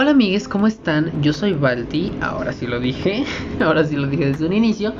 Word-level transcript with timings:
Hola 0.00 0.12
amigues, 0.12 0.48
¿cómo 0.48 0.66
están? 0.66 1.20
Yo 1.20 1.34
soy 1.34 1.52
Balti, 1.52 2.10
ahora 2.22 2.54
sí 2.54 2.66
lo 2.66 2.80
dije, 2.80 3.22
ahora 3.60 3.84
sí 3.84 3.96
lo 3.96 4.06
dije 4.06 4.28
desde 4.28 4.46
un 4.46 4.54
inicio. 4.54 4.94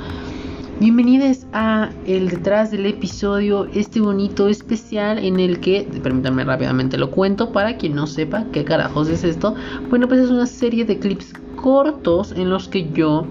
Bienvenidos 0.79 1.47
a 1.53 1.89
el 2.05 2.29
detrás 2.29 2.69
del 2.69 2.85
episodio, 2.85 3.65
este 3.73 3.99
bonito 3.99 4.47
especial 4.47 5.17
en 5.17 5.39
el 5.39 5.59
que, 5.59 5.87
permítanme 6.03 6.43
rápidamente 6.43 6.99
lo 6.99 7.09
cuento 7.09 7.51
para 7.51 7.77
quien 7.77 7.95
no 7.95 8.05
sepa 8.05 8.45
qué 8.53 8.63
carajos 8.63 9.09
es 9.09 9.23
esto. 9.23 9.55
Bueno, 9.89 10.07
pues 10.07 10.19
es 10.19 10.29
una 10.29 10.45
serie 10.45 10.85
de 10.85 10.99
clips 10.99 11.33
cortos 11.55 12.31
en 12.33 12.51
los 12.51 12.67
que 12.67 12.91
yo 12.91 13.25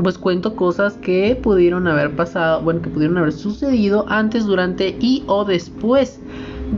pues 0.00 0.16
cuento 0.16 0.54
cosas 0.54 0.92
que 0.94 1.36
pudieron 1.42 1.88
haber 1.88 2.14
pasado, 2.14 2.62
bueno, 2.62 2.82
que 2.82 2.88
pudieron 2.88 3.18
haber 3.18 3.32
sucedido 3.32 4.06
antes, 4.08 4.46
durante 4.46 4.96
y 5.00 5.24
o 5.26 5.44
después 5.44 6.20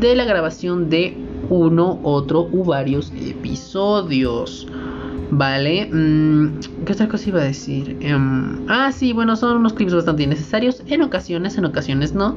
de 0.01 0.16
la 0.16 0.25
grabación 0.25 0.89
de 0.89 1.23
uno, 1.51 2.01
otro 2.03 2.48
u 2.53 2.65
varios 2.65 3.12
episodios. 3.16 4.66
Vale, 5.30 5.89
mm, 5.91 6.84
¿qué 6.84 6.93
otra 6.93 7.09
cosa 7.09 7.29
iba 7.29 7.41
a 7.41 7.45
decir? 7.45 7.97
Em, 8.01 8.69
ah, 8.69 8.93
sí, 8.93 9.12
bueno, 9.12 9.37
son 9.37 9.57
unos 9.57 9.73
clips 9.73 9.95
bastante 9.95 10.23
innecesarios. 10.23 10.83
En 10.87 11.03
ocasiones, 11.03 11.57
en 11.59 11.65
ocasiones 11.65 12.15
no. 12.15 12.37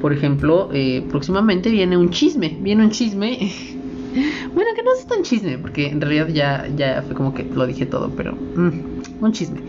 Por 0.00 0.12
ejemplo, 0.12 0.70
eh, 0.72 1.04
próximamente 1.10 1.70
viene 1.70 1.96
un 1.96 2.10
chisme. 2.10 2.56
Viene 2.62 2.84
un 2.84 2.90
chisme. 2.90 3.38
bueno, 4.54 4.70
que 4.74 4.82
no 4.82 4.94
es 4.98 5.06
tan 5.06 5.22
chisme, 5.22 5.58
porque 5.58 5.88
en 5.88 6.00
realidad 6.00 6.28
ya, 6.28 6.68
ya 6.76 7.02
fue 7.02 7.14
como 7.14 7.34
que 7.34 7.44
lo 7.44 7.66
dije 7.66 7.86
todo, 7.86 8.10
pero 8.16 8.34
mm, 8.34 9.24
un 9.24 9.32
chisme. 9.32 9.60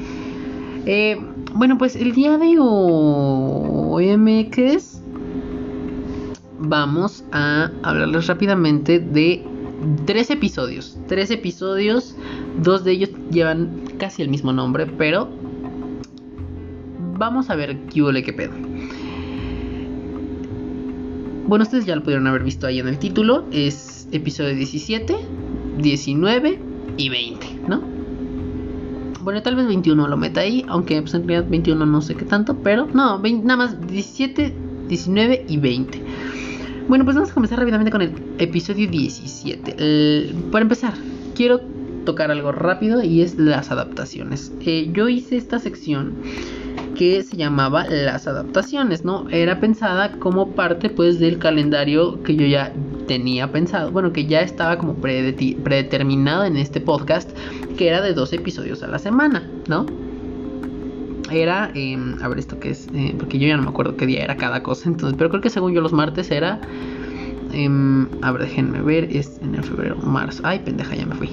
Eh, 0.86 1.18
bueno, 1.54 1.78
pues 1.78 1.96
el 1.96 2.14
día 2.14 2.38
de 2.38 2.56
hoy, 2.60 4.50
¿qué 4.52 4.74
es? 4.74 4.99
Vamos 6.60 7.24
a 7.32 7.72
hablarles 7.84 8.28
rápidamente 8.28 9.00
de 9.00 9.44
tres 10.06 10.30
episodios. 10.30 10.98
Tres 11.08 11.32
episodios, 11.32 12.16
dos 12.62 12.84
de 12.84 12.92
ellos 12.92 13.10
llevan 13.32 13.84
casi 13.98 14.22
el 14.22 14.30
mismo 14.30 14.52
nombre, 14.52 14.86
pero 14.86 15.30
vamos 17.18 17.50
a 17.50 17.56
ver 17.56 17.78
qué 17.92 18.02
huele 18.02 18.24
qué 18.24 18.34
pedo. 18.34 18.54
Bueno, 21.48 21.64
ustedes 21.64 21.86
ya 21.86 21.96
lo 21.96 22.04
pudieron 22.04 22.28
haber 22.28 22.44
visto 22.44 22.68
ahí 22.68 22.80
en 22.80 22.88
el 22.88 23.00
título. 23.00 23.46
Es 23.52 24.08
episodio 24.12 24.54
17, 24.54 25.16
19 25.78 26.60
y 26.98 27.10
20, 27.10 27.48
¿no? 27.68 27.82
Bueno, 29.22 29.42
tal 29.42 29.56
vez 29.56 29.68
21 29.68 30.08
lo 30.08 30.18
meta 30.18 30.42
ahí, 30.42 30.66
aunque 30.68 31.02
pues, 31.02 31.14
en 31.14 31.28
realidad 31.28 31.50
21 31.50 31.86
no 31.86 32.02
sé 32.02 32.16
qué 32.16 32.26
tanto, 32.26 32.56
pero 32.64 32.88
no, 32.94 33.20
nada 33.20 33.58
más 33.58 33.88
17, 33.88 34.54
19 34.88 35.46
y 35.48 35.58
20. 35.58 36.04
Bueno, 36.90 37.06
pues 37.06 37.16
vamos 37.16 37.30
a 37.30 37.34
comenzar 37.36 37.60
rápidamente 37.60 37.92
con 37.92 38.02
el 38.02 38.16
episodio 38.40 38.90
17. 38.90 40.34
para 40.52 40.64
empezar, 40.64 40.96
quiero 41.36 41.62
tocar 42.04 42.32
algo 42.32 42.52
rápido 42.52 43.04
y 43.04 43.22
es 43.22 43.38
las 43.38 43.70
adaptaciones. 43.70 44.52
Eh, 44.62 44.90
yo 44.92 45.08
hice 45.08 45.38
esta 45.38 45.60
sección 45.60 46.16
que 46.98 47.22
se 47.22 47.38
llamaba 47.38 47.86
las 47.88 48.26
adaptaciones, 48.26 49.06
¿no? 49.06 49.30
Era 49.30 49.60
pensada 49.60 50.14
como 50.14 50.56
parte 50.56 50.90
pues 50.90 51.20
del 51.20 51.38
calendario 51.38 52.24
que 52.24 52.36
yo 52.36 52.48
ya 52.48 52.74
tenía 53.08 53.52
pensado, 53.52 53.92
bueno, 53.92 54.12
que 54.12 54.26
ya 54.26 54.42
estaba 54.42 54.80
como 54.80 54.96
predeterminado 54.96 56.44
en 56.44 56.58
este 56.58 56.82
podcast, 56.82 57.30
que 57.78 57.88
era 57.88 58.02
de 58.02 58.16
dos 58.16 58.34
episodios 58.34 58.82
a 58.82 58.88
la 58.88 58.98
semana, 58.98 59.48
¿no? 59.68 59.86
Era, 61.32 61.72
em, 61.74 62.22
a 62.22 62.28
ver 62.28 62.40
esto 62.40 62.60
que 62.60 62.72
es, 62.72 62.88
eh, 62.94 63.16
porque 63.18 63.40
yo 63.40 63.48
ya 63.48 63.58
no 63.58 63.64
me 63.64 63.70
acuerdo 63.70 63.96
qué 63.96 64.06
día 64.06 64.24
era 64.24 64.38
cada 64.38 64.64
cosa, 64.64 64.90
entonces, 64.90 65.16
pero 65.18 65.30
creo 65.30 65.42
que 65.42 65.50
según 65.50 65.74
yo 65.74 65.82
los 65.82 65.94
martes 65.94 66.32
era, 66.32 66.60
em, 67.52 68.08
a 68.22 68.32
ver, 68.32 68.44
déjenme 68.44 68.82
ver, 68.82 69.06
es 69.16 69.40
en 69.42 69.56
el 69.56 69.64
febrero, 69.64 69.98
marzo, 69.98 70.42
ay 70.46 70.60
pendeja, 70.60 70.96
ya 70.96 71.06
me 71.06 71.16
fui, 71.16 71.30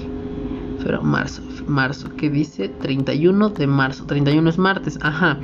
febrero, 0.79 1.03
marzo, 1.03 1.41
marzo, 1.67 2.09
¿qué 2.17 2.29
dice? 2.29 2.69
31 2.69 3.49
de 3.49 3.67
marzo, 3.67 4.05
31 4.05 4.49
es 4.49 4.57
martes, 4.57 4.97
ajá, 5.01 5.39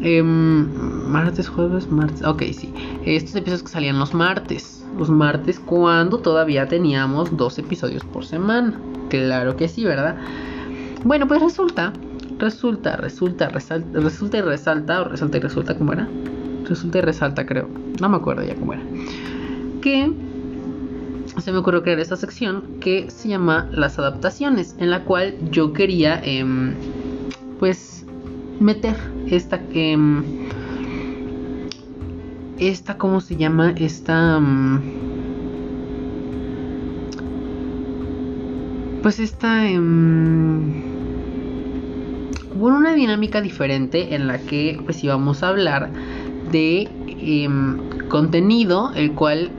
em, 0.00 0.66
martes, 1.10 1.48
jueves, 1.48 1.90
martes, 1.90 2.22
ok, 2.22 2.42
sí, 2.52 2.72
estos 3.04 3.34
episodios 3.36 3.62
que 3.62 3.68
salían 3.70 3.98
los 3.98 4.14
martes, 4.14 4.84
los 4.98 5.10
martes 5.10 5.58
cuando 5.60 6.18
todavía 6.18 6.68
teníamos 6.68 7.36
dos 7.36 7.58
episodios 7.58 8.04
por 8.04 8.24
semana, 8.24 8.78
claro 9.08 9.56
que 9.56 9.68
sí, 9.68 9.84
¿verdad? 9.84 10.16
Bueno, 11.04 11.26
pues 11.26 11.42
resulta 11.42 11.92
resulta, 12.42 12.96
resulta, 12.96 13.48
resalta, 13.48 14.00
resulta 14.00 14.38
y 14.38 14.40
resalta, 14.40 15.00
o 15.00 15.04
resalta 15.04 15.38
y 15.38 15.40
resulta, 15.40 15.78
¿cómo 15.78 15.92
era? 15.92 16.08
Resulta 16.68 16.98
y 16.98 17.00
resalta, 17.00 17.46
creo. 17.46 17.68
No 18.00 18.08
me 18.08 18.16
acuerdo 18.16 18.42
ya 18.42 18.56
cómo 18.56 18.72
era. 18.74 18.82
Que 19.80 20.12
se 21.38 21.52
me 21.52 21.58
ocurrió 21.58 21.82
crear 21.82 22.00
esta 22.00 22.16
sección 22.16 22.80
que 22.80 23.10
se 23.10 23.28
llama 23.28 23.68
Las 23.72 23.98
adaptaciones, 23.98 24.74
en 24.78 24.90
la 24.90 25.04
cual 25.04 25.34
yo 25.50 25.72
quería, 25.72 26.20
em, 26.24 26.74
pues, 27.60 28.04
meter 28.58 28.96
esta 29.28 29.60
que. 29.68 29.92
Em, 29.92 30.24
esta, 32.58 32.98
¿cómo 32.98 33.20
se 33.20 33.36
llama? 33.36 33.72
Esta. 33.76 34.36
Em, 34.36 34.80
pues 39.02 39.18
esta 39.18 39.68
con 42.62 42.74
una 42.74 42.94
dinámica 42.94 43.40
diferente 43.40 44.14
en 44.14 44.28
la 44.28 44.38
que 44.38 44.80
pues 44.84 45.02
íbamos 45.02 45.42
a 45.42 45.48
hablar 45.48 45.90
de 46.52 46.88
em, 47.08 47.78
contenido 48.08 48.92
el 48.94 49.14
cual 49.14 49.50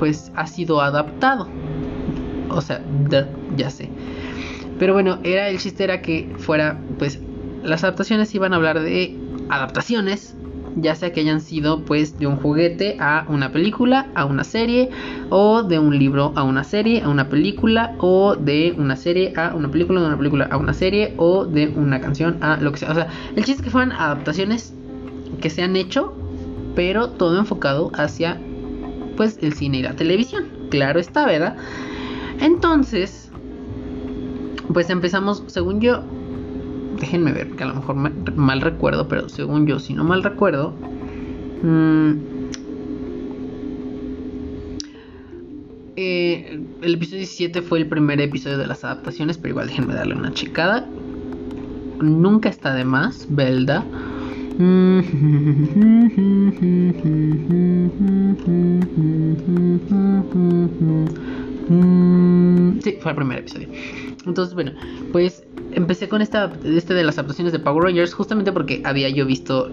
pues 0.00 0.32
ha 0.34 0.48
sido 0.48 0.80
adaptado. 0.80 1.48
O 2.50 2.60
sea, 2.60 2.82
ya 3.56 3.70
sé. 3.70 3.88
Pero 4.80 4.94
bueno, 4.94 5.20
era 5.22 5.48
el 5.48 5.60
chiste 5.60 5.84
era 5.84 6.02
que 6.02 6.34
fuera 6.38 6.80
pues 6.98 7.20
las 7.62 7.84
adaptaciones 7.84 8.34
iban 8.34 8.52
a 8.52 8.56
hablar 8.56 8.80
de 8.80 9.16
adaptaciones 9.48 10.34
ya 10.76 10.94
sea 10.94 11.12
que 11.12 11.20
hayan 11.20 11.40
sido 11.40 11.84
pues 11.84 12.18
de 12.18 12.26
un 12.26 12.36
juguete 12.36 12.96
a 13.00 13.26
una 13.28 13.52
película, 13.52 14.08
a 14.14 14.24
una 14.24 14.44
serie, 14.44 14.90
o 15.30 15.62
de 15.62 15.78
un 15.78 15.98
libro 15.98 16.32
a 16.36 16.42
una 16.42 16.64
serie, 16.64 17.02
a 17.02 17.08
una 17.08 17.28
película, 17.28 17.94
o 17.98 18.36
de 18.36 18.74
una 18.76 18.96
serie 18.96 19.32
a 19.36 19.54
una 19.54 19.70
película, 19.70 20.00
de 20.00 20.06
una 20.06 20.18
película 20.18 20.48
a 20.50 20.56
una 20.56 20.72
serie, 20.72 21.14
o 21.16 21.44
de 21.44 21.68
una 21.68 22.00
canción 22.00 22.42
a 22.42 22.56
lo 22.58 22.72
que 22.72 22.78
sea. 22.78 22.90
O 22.90 22.94
sea, 22.94 23.08
el 23.36 23.44
chiste 23.44 23.60
es 23.60 23.62
que 23.62 23.70
fueran 23.70 23.92
adaptaciones 23.92 24.74
que 25.40 25.50
se 25.50 25.62
han 25.62 25.76
hecho, 25.76 26.14
pero 26.74 27.10
todo 27.10 27.38
enfocado 27.38 27.90
hacia 27.94 28.38
pues 29.16 29.38
el 29.42 29.52
cine 29.52 29.78
y 29.78 29.82
la 29.82 29.94
televisión. 29.96 30.46
Claro 30.70 31.00
está, 31.00 31.26
¿verdad? 31.26 31.56
Entonces, 32.40 33.30
pues 34.72 34.90
empezamos, 34.90 35.42
según 35.46 35.80
yo, 35.80 36.02
déjenme 37.00 37.32
ver, 37.32 37.50
que 37.50 37.64
a 37.64 37.66
lo 37.66 37.74
mejor 37.74 37.96
mal 37.96 38.60
recuerdo, 38.60 39.08
pero 39.08 39.28
según 39.28 39.66
yo, 39.66 39.78
si 39.78 39.94
no 39.94 40.04
mal 40.04 40.22
recuerdo, 40.22 40.74
mm, 41.62 42.12
eh, 45.96 46.60
el 46.82 46.94
episodio 46.94 47.18
17 47.18 47.62
fue 47.62 47.78
el 47.78 47.88
primer 47.88 48.20
episodio 48.20 48.58
de 48.58 48.66
las 48.66 48.84
adaptaciones, 48.84 49.38
pero 49.38 49.50
igual 49.50 49.68
déjenme 49.68 49.94
darle 49.94 50.14
una 50.14 50.32
checada. 50.32 50.86
Nunca 52.00 52.48
está 52.48 52.74
de 52.74 52.84
más, 52.84 53.26
Belda. 53.30 53.84
Sí, 62.82 62.96
fue 63.00 63.10
el 63.10 63.16
primer 63.16 63.38
episodio. 63.38 63.68
Entonces, 64.24 64.54
bueno, 64.54 64.72
pues 65.12 65.44
empecé 65.78 66.08
con 66.08 66.20
esta 66.20 66.52
este 66.64 66.92
de 66.94 67.04
las 67.04 67.16
adaptaciones 67.18 67.52
de 67.52 67.58
Power 67.58 67.84
Rangers 67.84 68.12
justamente 68.12 68.52
porque 68.52 68.82
había 68.84 69.08
yo 69.08 69.24
visto 69.24 69.72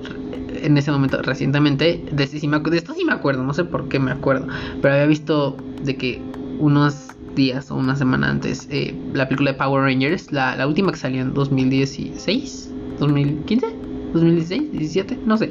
en 0.62 0.78
ese 0.78 0.92
momento 0.92 1.22
recientemente 1.22 2.04
de, 2.12 2.24
este 2.24 2.40
de 2.40 2.78
esto 2.78 2.94
sí 2.94 3.04
me 3.04 3.14
acuerdo, 3.14 3.44
no 3.44 3.54
sé 3.54 3.66
por 3.66 3.88
qué 3.90 4.00
me 4.00 4.12
acuerdo, 4.12 4.48
pero 4.82 4.94
había 4.94 5.08
visto 5.08 5.58
de 5.84 5.98
que 5.98 6.22
unos 6.60 7.10
días 7.36 7.70
o 7.70 7.76
una 7.76 7.96
semana 7.96 8.30
antes 8.30 8.68
eh, 8.72 8.96
la 9.14 9.28
película 9.28 9.52
de 9.52 9.58
Power 9.58 9.84
Rangers, 9.84 10.32
la, 10.32 10.56
la 10.56 10.68
última 10.68 10.92
que 10.92 10.98
salió 10.98 11.22
en 11.22 11.34
2016, 11.34 12.72
2015, 13.00 13.68
2016, 14.14 14.72
17, 14.72 15.20
no 15.26 15.38
sé. 15.38 15.50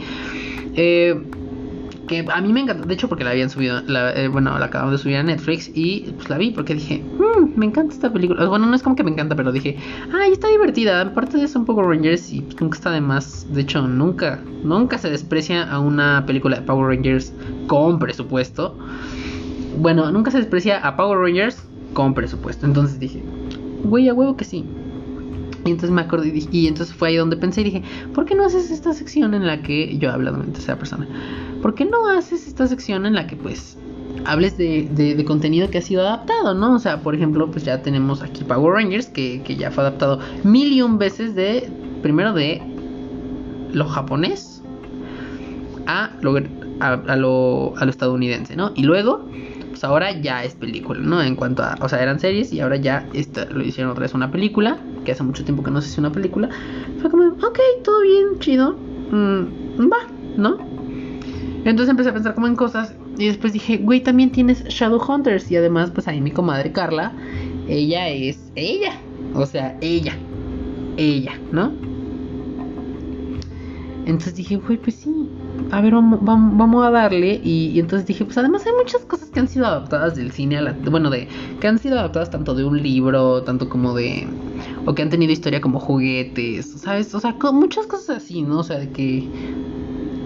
Eh, 0.77 1.21
que 2.07 2.25
a 2.31 2.41
mí 2.41 2.53
me 2.53 2.61
encanta, 2.61 2.87
de 2.87 2.95
hecho 2.95 3.09
porque 3.09 3.25
la 3.25 3.31
habían 3.31 3.51
subido, 3.51 3.81
eh, 3.89 4.29
bueno, 4.29 4.59
la 4.59 4.67
acaban 4.67 4.91
de 4.91 4.99
subir 4.99 5.17
a 5.17 5.23
Netflix 5.23 5.71
y 5.75 6.13
pues 6.17 6.29
la 6.29 6.39
vi 6.39 6.51
porque 6.51 6.75
dije, 6.75 7.03
mmm, 7.19 7.59
me 7.59 7.67
encanta 7.67 7.95
esta 7.95 8.13
película. 8.13 8.47
Bueno, 8.47 8.67
no 8.67 8.75
es 8.75 8.83
como 8.83 8.97
que 8.97 9.05
me 9.05 9.11
encanta, 9.11 9.35
pero 9.35 9.53
dije, 9.53 9.77
ay, 10.13 10.33
está 10.33 10.49
divertida. 10.49 11.01
Aparte 11.01 11.39
de 11.39 11.45
eso, 11.45 11.59
un 11.59 11.65
poco 11.65 11.83
Rangers 11.83 12.33
y 12.33 12.41
nunca 12.61 12.77
está 12.77 12.91
de 12.91 13.01
más. 13.01 13.47
De 13.53 13.63
hecho, 13.63 13.87
nunca, 13.87 14.41
nunca 14.63 14.99
se 14.99 15.11
desprecia 15.11 15.71
a 15.71 15.81
una 15.81 16.25
película 16.27 16.57
de 16.57 16.63
Power 16.63 16.95
Rangers 16.95 17.33
con 17.67 17.99
presupuesto. 17.99 18.77
Bueno, 19.79 20.11
nunca 20.13 20.31
se 20.31 20.39
desprecia 20.39 20.79
a 20.87 20.97
Power 20.97 21.19
Rangers 21.19 21.63
con 21.95 22.15
presupuesto. 22.15 22.67
Entonces 22.67 22.99
dije, 22.99 23.23
güey, 23.85 24.09
a 24.09 24.15
huevo 24.15 24.37
que 24.37 24.45
sí. 24.45 24.65
Y 25.65 25.71
entonces 25.71 25.91
me 25.91 26.03
acordé 26.03 26.33
y, 26.51 26.67
entonces 26.67 26.95
fue 26.95 27.09
ahí 27.09 27.17
donde 27.17 27.37
pensé 27.37 27.63
y 27.63 27.65
dije, 27.65 27.83
¿por 28.15 28.27
qué 28.27 28.35
no 28.35 28.45
haces 28.45 28.71
esta 28.71 28.93
sección 28.93 29.33
en 29.35 29.47
la 29.47 29.63
que 29.63 29.97
yo 29.97 30.11
he 30.11 30.13
hablado 30.13 30.43
en 30.43 30.53
tercera 30.53 30.79
persona? 30.79 31.09
¿Por 31.63 31.75
qué 31.75 31.87
no 31.87 32.07
haces 32.09 32.47
esta 32.47 32.67
sección 32.67 33.07
en 33.07 33.15
la 33.15 33.27
que 33.27 33.37
pues 33.37 33.79
hables 34.27 34.57
de, 34.59 34.89
de, 34.93 35.25
contenido 35.25 35.71
que 35.71 35.79
ha 35.79 35.83
sido 35.83 36.03
adaptado, 36.03 36.55
¿no? 36.55 36.75
O 36.75 36.79
sea, 36.79 37.01
por 37.01 37.15
ejemplo, 37.15 37.51
pues 37.51 37.65
ya 37.65 37.83
tenemos 37.83 38.23
aquí 38.23 38.45
Power 38.45 38.75
Rangers, 38.75 39.07
que, 39.07 39.43
que 39.43 39.57
ya 39.57 39.71
fue 39.71 39.83
adaptado 39.85 40.21
mil 40.45 40.73
y 40.73 40.83
un 40.83 40.99
veces 40.99 41.35
de, 41.35 41.71
primero 42.03 42.33
de 42.33 42.63
lo 43.73 43.87
japonés 43.87 44.63
a 45.87 46.11
lo, 46.21 46.37
a, 46.81 47.17
lo, 47.17 47.75
a 47.77 47.85
lo 47.85 47.91
estadounidense, 47.91 48.57
¿no? 48.57 48.73
Y 48.75 48.83
luego, 48.83 49.27
ahora 49.87 50.13
ya 50.21 50.45
es 50.45 50.55
película, 50.55 51.01
¿no? 51.01 51.23
En 51.23 51.37
cuanto 51.37 51.63
a, 51.63 51.77
o 51.81 51.89
sea, 51.89 52.03
eran 52.03 52.21
series 52.21 52.53
y 52.53 52.61
ahora 52.61 52.77
ya 52.77 53.09
lo 53.51 53.63
hicieron 53.63 53.93
otra 53.93 54.03
vez 54.03 54.15
una 54.15 54.31
película, 54.31 54.79
que 55.05 55.13
hace 55.13 55.23
mucho 55.23 55.45
tiempo 55.45 55.63
que 55.63 55.71
no 55.71 55.81
se 55.81 55.89
hizo 55.89 56.01
una 56.01 56.13
película. 56.13 56.49
Fue 57.01 57.11
como, 57.11 57.29
ok, 57.29 57.59
todo 57.83 58.03
bien, 58.03 58.39
chido, 58.41 58.73
mm, 58.73 59.91
va, 59.91 59.99
¿no? 60.37 60.59
Entonces 61.65 61.89
empecé 61.91 62.11
a 62.11 62.13
pensar 62.15 62.35
como 62.35 62.47
en 62.47 62.57
cosas 62.57 62.95
y 63.17 63.27
después 63.27 63.53
dije, 63.53 63.79
güey, 63.79 64.03
también 64.03 64.33
tienes 64.33 64.65
Shadowhunters 64.65 65.51
y 65.51 65.57
además, 65.57 65.91
pues 65.91 66.09
ahí 66.09 66.21
mi 66.21 66.31
comadre 66.31 66.73
Carla, 66.73 67.13
ella 67.69 68.09
es 68.09 68.39
ella, 68.55 68.93
o 69.35 69.47
sea, 69.47 69.77
ella, 69.81 70.17
ella, 70.97 71.33
¿no? 71.53 71.73
Entonces 74.07 74.35
dije, 74.35 74.57
güey, 74.57 74.77
pues 74.77 74.97
sí, 74.97 75.31
a 75.75 75.81
ver, 75.81 75.93
vamos, 75.93 76.21
vamos, 76.23 76.87
a 76.87 76.91
darle. 76.91 77.41
Y, 77.43 77.79
entonces 77.81 78.07
dije, 78.07 78.25
pues 78.25 78.39
además 78.39 78.65
hay 78.65 78.73
muchas 78.79 79.03
cosas 79.03 79.29
que 79.31 79.41
han 79.41 79.49
sido 79.49 79.67
adaptadas 79.67 80.15
del 80.15 80.31
cine 80.31 80.59
a 80.59 80.63
la. 80.63 80.73
Bueno, 80.73 81.11
de. 81.11 81.27
que 81.61 81.67
han 81.67 81.79
sido 81.79 81.99
adaptadas 81.99 82.31
tanto 82.31 82.55
de 82.55 82.65
un 82.65 82.81
libro, 82.81 83.43
tanto 83.43 83.69
como 83.69 83.93
de. 83.93 84.29
o 84.87 84.95
que 84.95 85.03
han 85.03 85.11
tenido 85.11 85.33
historia 85.33 85.61
como 85.61 85.81
juguetes, 85.81 86.71
¿sabes? 86.77 87.13
O 87.13 87.19
sea, 87.19 87.37
muchas 87.53 87.87
cosas 87.87 88.19
así, 88.19 88.43
¿no? 88.43 88.61
O 88.61 88.65
sea, 88.65 88.79
de 88.79 88.91
que. 88.91 89.29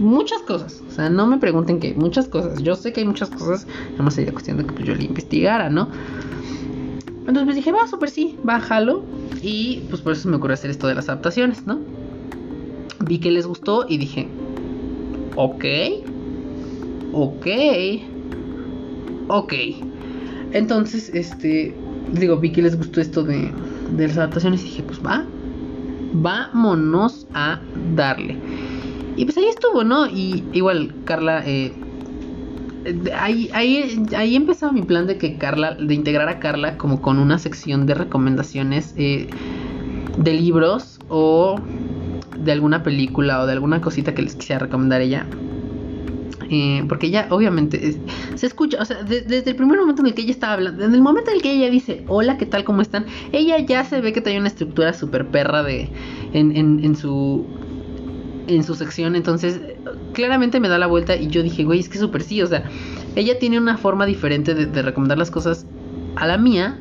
Muchas 0.00 0.42
cosas, 0.42 0.80
o 0.86 0.92
sea, 0.92 1.10
no 1.10 1.26
me 1.26 1.38
pregunten 1.38 1.80
qué, 1.80 1.92
muchas 1.94 2.28
cosas. 2.28 2.62
Yo 2.62 2.76
sé 2.76 2.92
que 2.92 3.00
hay 3.00 3.06
muchas 3.06 3.30
cosas, 3.30 3.66
nada 3.92 4.04
más 4.04 4.14
sería 4.14 4.30
cuestión 4.30 4.58
de 4.58 4.64
que 4.64 4.72
pues, 4.72 4.86
yo 4.86 4.94
le 4.94 5.02
investigara, 5.02 5.70
¿no? 5.70 5.88
Entonces 7.20 7.44
pues 7.44 7.56
dije, 7.56 7.72
va, 7.72 7.88
súper 7.88 8.08
sí, 8.08 8.36
bájalo. 8.44 9.02
Y 9.42 9.82
pues 9.90 10.00
por 10.00 10.12
eso 10.12 10.28
me 10.28 10.36
ocurrió 10.36 10.54
hacer 10.54 10.70
esto 10.70 10.86
de 10.86 10.94
las 10.94 11.08
adaptaciones, 11.08 11.66
¿no? 11.66 11.80
Vi 13.00 13.18
que 13.18 13.32
les 13.32 13.44
gustó 13.44 13.86
y 13.88 13.98
dije, 13.98 14.28
ok, 15.38 15.64
ok, 17.12 17.46
ok. 19.28 19.52
Entonces, 20.52 21.10
este, 21.14 21.74
digo, 22.12 22.38
vi 22.38 22.50
que 22.50 22.62
les 22.62 22.76
gustó 22.76 23.00
esto 23.00 23.22
de, 23.22 23.50
de 23.96 24.08
las 24.08 24.18
adaptaciones 24.18 24.62
y 24.62 24.64
dije, 24.64 24.82
pues 24.82 25.00
va, 25.00 25.24
vámonos 26.12 27.28
a 27.34 27.60
darle. 27.94 28.36
Y 29.16 29.24
pues 29.24 29.36
ahí 29.38 29.46
estuvo, 29.46 29.84
¿no? 29.84 30.08
Y 30.08 30.44
igual, 30.52 30.92
Carla, 31.04 31.44
eh, 31.46 31.72
ahí, 33.16 33.48
ahí, 33.52 34.04
ahí 34.16 34.34
empezaba 34.34 34.72
mi 34.72 34.82
plan 34.82 35.06
de 35.06 35.18
que 35.18 35.38
Carla, 35.38 35.74
de 35.74 35.94
integrar 35.94 36.28
a 36.28 36.40
Carla 36.40 36.76
como 36.78 37.00
con 37.00 37.18
una 37.20 37.38
sección 37.38 37.86
de 37.86 37.94
recomendaciones 37.94 38.92
eh, 38.96 39.28
de 40.16 40.32
libros 40.32 40.98
o 41.08 41.60
de 42.44 42.52
alguna 42.52 42.82
película 42.82 43.40
o 43.42 43.46
de 43.46 43.52
alguna 43.52 43.80
cosita 43.80 44.14
que 44.14 44.22
les 44.22 44.34
quisiera 44.34 44.60
recomendar 44.60 45.00
ella. 45.00 45.26
Eh, 46.50 46.82
porque 46.88 47.08
ella 47.08 47.26
obviamente 47.28 48.00
se 48.34 48.46
escucha, 48.46 48.80
o 48.80 48.84
sea, 48.84 49.02
desde 49.02 49.50
el 49.50 49.56
primer 49.56 49.78
momento 49.78 50.00
en 50.00 50.08
el 50.08 50.14
que 50.14 50.22
ella 50.22 50.30
estaba 50.30 50.54
hablando, 50.54 50.82
desde 50.82 50.94
el 50.96 51.02
momento 51.02 51.30
en 51.30 51.36
el 51.36 51.42
que 51.42 51.52
ella 51.52 51.68
dice, 51.68 52.04
hola, 52.08 52.38
¿qué 52.38 52.46
tal? 52.46 52.64
¿Cómo 52.64 52.80
están? 52.80 53.04
Ella 53.32 53.58
ya 53.58 53.84
se 53.84 54.00
ve 54.00 54.14
que 54.14 54.22
trae 54.22 54.38
una 54.38 54.48
estructura 54.48 54.94
súper 54.94 55.26
perra 55.26 55.62
de, 55.62 55.90
en, 56.32 56.56
en, 56.56 56.82
en, 56.82 56.96
su, 56.96 57.44
en 58.46 58.64
su 58.64 58.74
sección, 58.74 59.14
entonces 59.14 59.60
claramente 60.14 60.58
me 60.58 60.68
da 60.68 60.78
la 60.78 60.86
vuelta 60.86 61.16
y 61.16 61.28
yo 61.28 61.42
dije, 61.42 61.64
güey, 61.64 61.80
es 61.80 61.88
que 61.90 61.98
súper 61.98 62.22
sí, 62.22 62.40
o 62.40 62.46
sea, 62.46 62.64
ella 63.14 63.38
tiene 63.38 63.58
una 63.58 63.76
forma 63.76 64.06
diferente 64.06 64.54
de, 64.54 64.82
recomendar 64.82 65.18
las 65.18 65.30
cosas 65.30 65.66
a 66.16 66.26
la 66.26 66.38
mía 66.38 66.78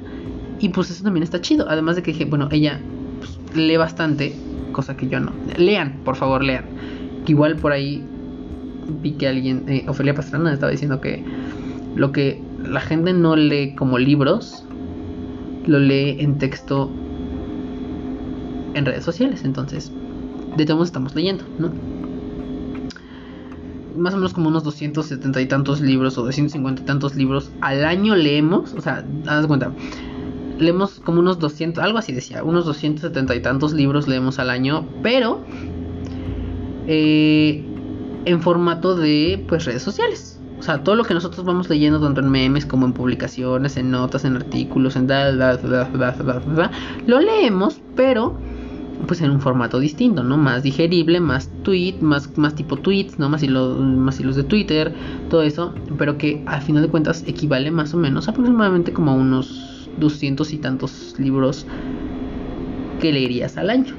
y 0.59 0.69
pues 0.69 0.89
eso 0.91 1.03
también 1.03 1.23
está 1.23 1.41
chido, 1.41 1.67
además 1.67 1.97
de 1.97 2.03
que 2.03 2.13
dije, 2.13 2.23
bueno, 2.23 2.47
ella 2.51 2.79
pues, 3.19 3.37
lee 3.53 3.75
bastante 3.75 4.33
cosa 4.77 4.95
que 4.95 5.07
yo 5.07 5.19
no. 5.19 5.31
Lean, 5.57 6.01
por 6.05 6.15
favor, 6.15 6.43
lean. 6.43 6.65
Que 7.25 7.31
igual 7.31 7.55
por 7.55 7.71
ahí 7.71 8.05
vi 9.01 9.13
que 9.13 9.27
alguien, 9.27 9.63
eh, 9.67 9.83
Ofelia 9.87 10.13
Pastrana 10.13 10.53
estaba 10.53 10.71
diciendo 10.71 11.01
que 11.01 11.25
lo 11.95 12.11
que 12.11 12.39
la 12.63 12.79
gente 12.79 13.11
no 13.11 13.35
lee 13.35 13.73
como 13.75 13.97
libros, 13.97 14.63
lo 15.65 15.79
lee 15.79 16.17
en 16.19 16.37
texto 16.37 16.91
en 18.75 18.85
redes 18.85 19.03
sociales. 19.03 19.43
Entonces, 19.43 19.91
de 20.55 20.65
todos 20.67 20.89
estamos 20.89 21.15
leyendo, 21.15 21.43
¿no? 21.57 21.71
Más 23.97 24.13
o 24.13 24.17
menos 24.17 24.35
como 24.35 24.49
unos 24.49 24.63
270 24.63 25.41
y 25.41 25.47
tantos 25.47 25.81
libros 25.81 26.19
o 26.19 26.23
250 26.23 26.83
y 26.83 26.85
tantos 26.85 27.15
libros 27.15 27.49
al 27.61 27.83
año 27.83 28.15
leemos. 28.15 28.75
O 28.75 28.81
sea, 28.81 29.03
haz 29.25 29.47
cuenta 29.47 29.71
leemos 30.59 30.99
como 30.99 31.19
unos 31.19 31.39
200, 31.39 31.83
algo 31.83 31.97
así 31.97 32.13
decía, 32.13 32.43
unos 32.43 32.65
270 32.65 33.35
y 33.35 33.41
tantos 33.41 33.73
libros 33.73 34.07
leemos 34.07 34.39
al 34.39 34.49
año, 34.49 34.87
pero 35.03 35.41
eh, 36.87 37.63
en 38.25 38.41
formato 38.41 38.95
de 38.95 39.43
pues 39.47 39.65
redes 39.65 39.81
sociales. 39.81 40.39
O 40.59 40.63
sea, 40.63 40.83
todo 40.83 40.95
lo 40.95 41.03
que 41.03 41.13
nosotros 41.13 41.45
vamos 41.45 41.69
leyendo, 41.69 41.99
tanto 41.99 42.21
en 42.21 42.29
memes 42.31 42.65
como 42.65 42.85
en 42.87 42.93
publicaciones, 42.93 43.77
en 43.77 43.91
notas, 43.91 44.25
en 44.25 44.35
artículos, 44.35 44.95
en 44.95 45.05
da, 45.05 45.31
lo 47.05 47.19
leemos, 47.19 47.79
pero 47.95 48.35
pues 49.05 49.21
en 49.21 49.29
un 49.29 49.39
formato 49.39 49.79
distinto, 49.79 50.23
¿no? 50.23 50.37
Más 50.37 50.63
digerible, 50.63 51.19
más 51.19 51.51
tweet, 51.61 51.97
más, 52.01 52.35
más 52.37 52.55
tipo 52.55 52.77
tweets, 52.77 53.19
¿no? 53.19 53.29
Más 53.29 53.43
hilos, 53.43 53.79
más 53.79 54.19
hilos 54.19 54.35
de 54.35 54.43
Twitter, 54.43 54.93
todo 55.29 55.43
eso, 55.43 55.73
pero 55.97 56.17
que 56.17 56.43
al 56.47 56.61
final 56.63 56.81
de 56.81 56.89
cuentas 56.89 57.23
equivale 57.27 57.69
más 57.69 57.93
o 57.93 57.97
menos 57.97 58.27
aproximadamente 58.27 58.93
como 58.93 59.11
a 59.11 59.13
unos 59.13 59.66
doscientos 59.97 60.53
y 60.53 60.57
tantos 60.57 61.15
libros 61.17 61.65
que 62.99 63.11
leerías 63.11 63.57
al 63.57 63.69
año. 63.69 63.95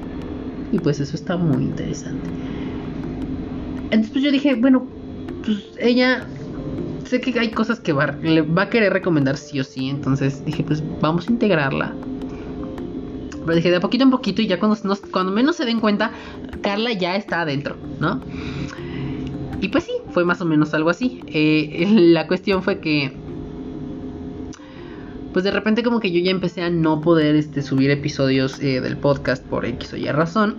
Y 0.71 0.79
pues 0.79 0.99
eso 0.99 1.15
está 1.15 1.37
muy 1.37 1.63
interesante. 1.63 2.29
Entonces 3.85 4.11
pues 4.11 4.23
yo 4.23 4.31
dije, 4.31 4.55
bueno, 4.55 4.85
pues 5.43 5.57
ella 5.79 6.27
sé 7.05 7.19
que 7.21 7.37
hay 7.39 7.49
cosas 7.49 7.79
que 7.79 7.91
va, 7.91 8.11
le 8.21 8.41
va 8.41 8.63
a 8.63 8.69
querer 8.69 8.93
recomendar 8.93 9.37
sí 9.37 9.59
o 9.59 9.63
sí. 9.63 9.89
Entonces 9.89 10.45
dije, 10.45 10.63
pues 10.63 10.83
vamos 11.01 11.27
a 11.27 11.31
integrarla. 11.31 11.93
Pero 13.31 13.55
dije, 13.55 13.71
de 13.71 13.79
poquito 13.79 14.03
en 14.03 14.11
poquito 14.11 14.41
y 14.41 14.47
ya 14.47 14.59
cuando, 14.59 15.31
menos 15.31 15.55
se 15.55 15.65
den 15.65 15.79
cuenta, 15.79 16.11
Carla 16.61 16.93
ya 16.93 17.15
está 17.15 17.41
adentro, 17.41 17.77
¿no? 17.99 18.21
Y 19.61 19.69
pues 19.69 19.85
sí, 19.85 19.91
fue 20.11 20.23
más 20.23 20.39
o 20.41 20.45
menos 20.45 20.73
algo 20.73 20.89
así. 20.89 21.21
Eh, 21.27 21.87
la 21.89 22.27
cuestión 22.27 22.61
fue 22.61 22.79
que 22.79 23.11
pues 25.33 25.45
de 25.45 25.51
repente 25.51 25.83
como 25.83 25.99
que 25.99 26.11
yo 26.11 26.19
ya 26.19 26.31
empecé 26.31 26.63
a 26.63 26.69
no 26.69 27.01
poder 27.01 27.35
este, 27.35 27.61
subir 27.61 27.91
episodios 27.91 28.59
eh, 28.59 28.81
del 28.81 28.97
podcast 28.97 29.45
por 29.45 29.65
X 29.65 29.93
o 29.93 29.97
Y 29.97 30.07
razón. 30.07 30.55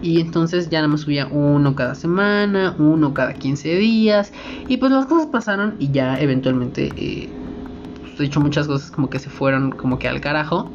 Y 0.00 0.20
entonces 0.20 0.68
ya 0.68 0.78
nada 0.78 0.88
más 0.88 1.02
subía 1.02 1.26
uno 1.26 1.76
cada 1.76 1.94
semana, 1.94 2.74
uno 2.78 3.14
cada 3.14 3.34
15 3.34 3.76
días. 3.76 4.32
Y 4.66 4.78
pues 4.78 4.90
las 4.90 5.06
cosas 5.06 5.26
pasaron 5.26 5.76
y 5.78 5.90
ya 5.92 6.18
eventualmente, 6.18 6.90
eh, 6.96 7.28
pues, 8.00 8.20
he 8.20 8.24
hecho 8.24 8.40
muchas 8.40 8.66
cosas 8.66 8.90
como 8.90 9.10
que 9.10 9.18
se 9.18 9.30
fueron 9.30 9.70
como 9.70 9.98
que 9.98 10.08
al 10.08 10.20
carajo. 10.20 10.70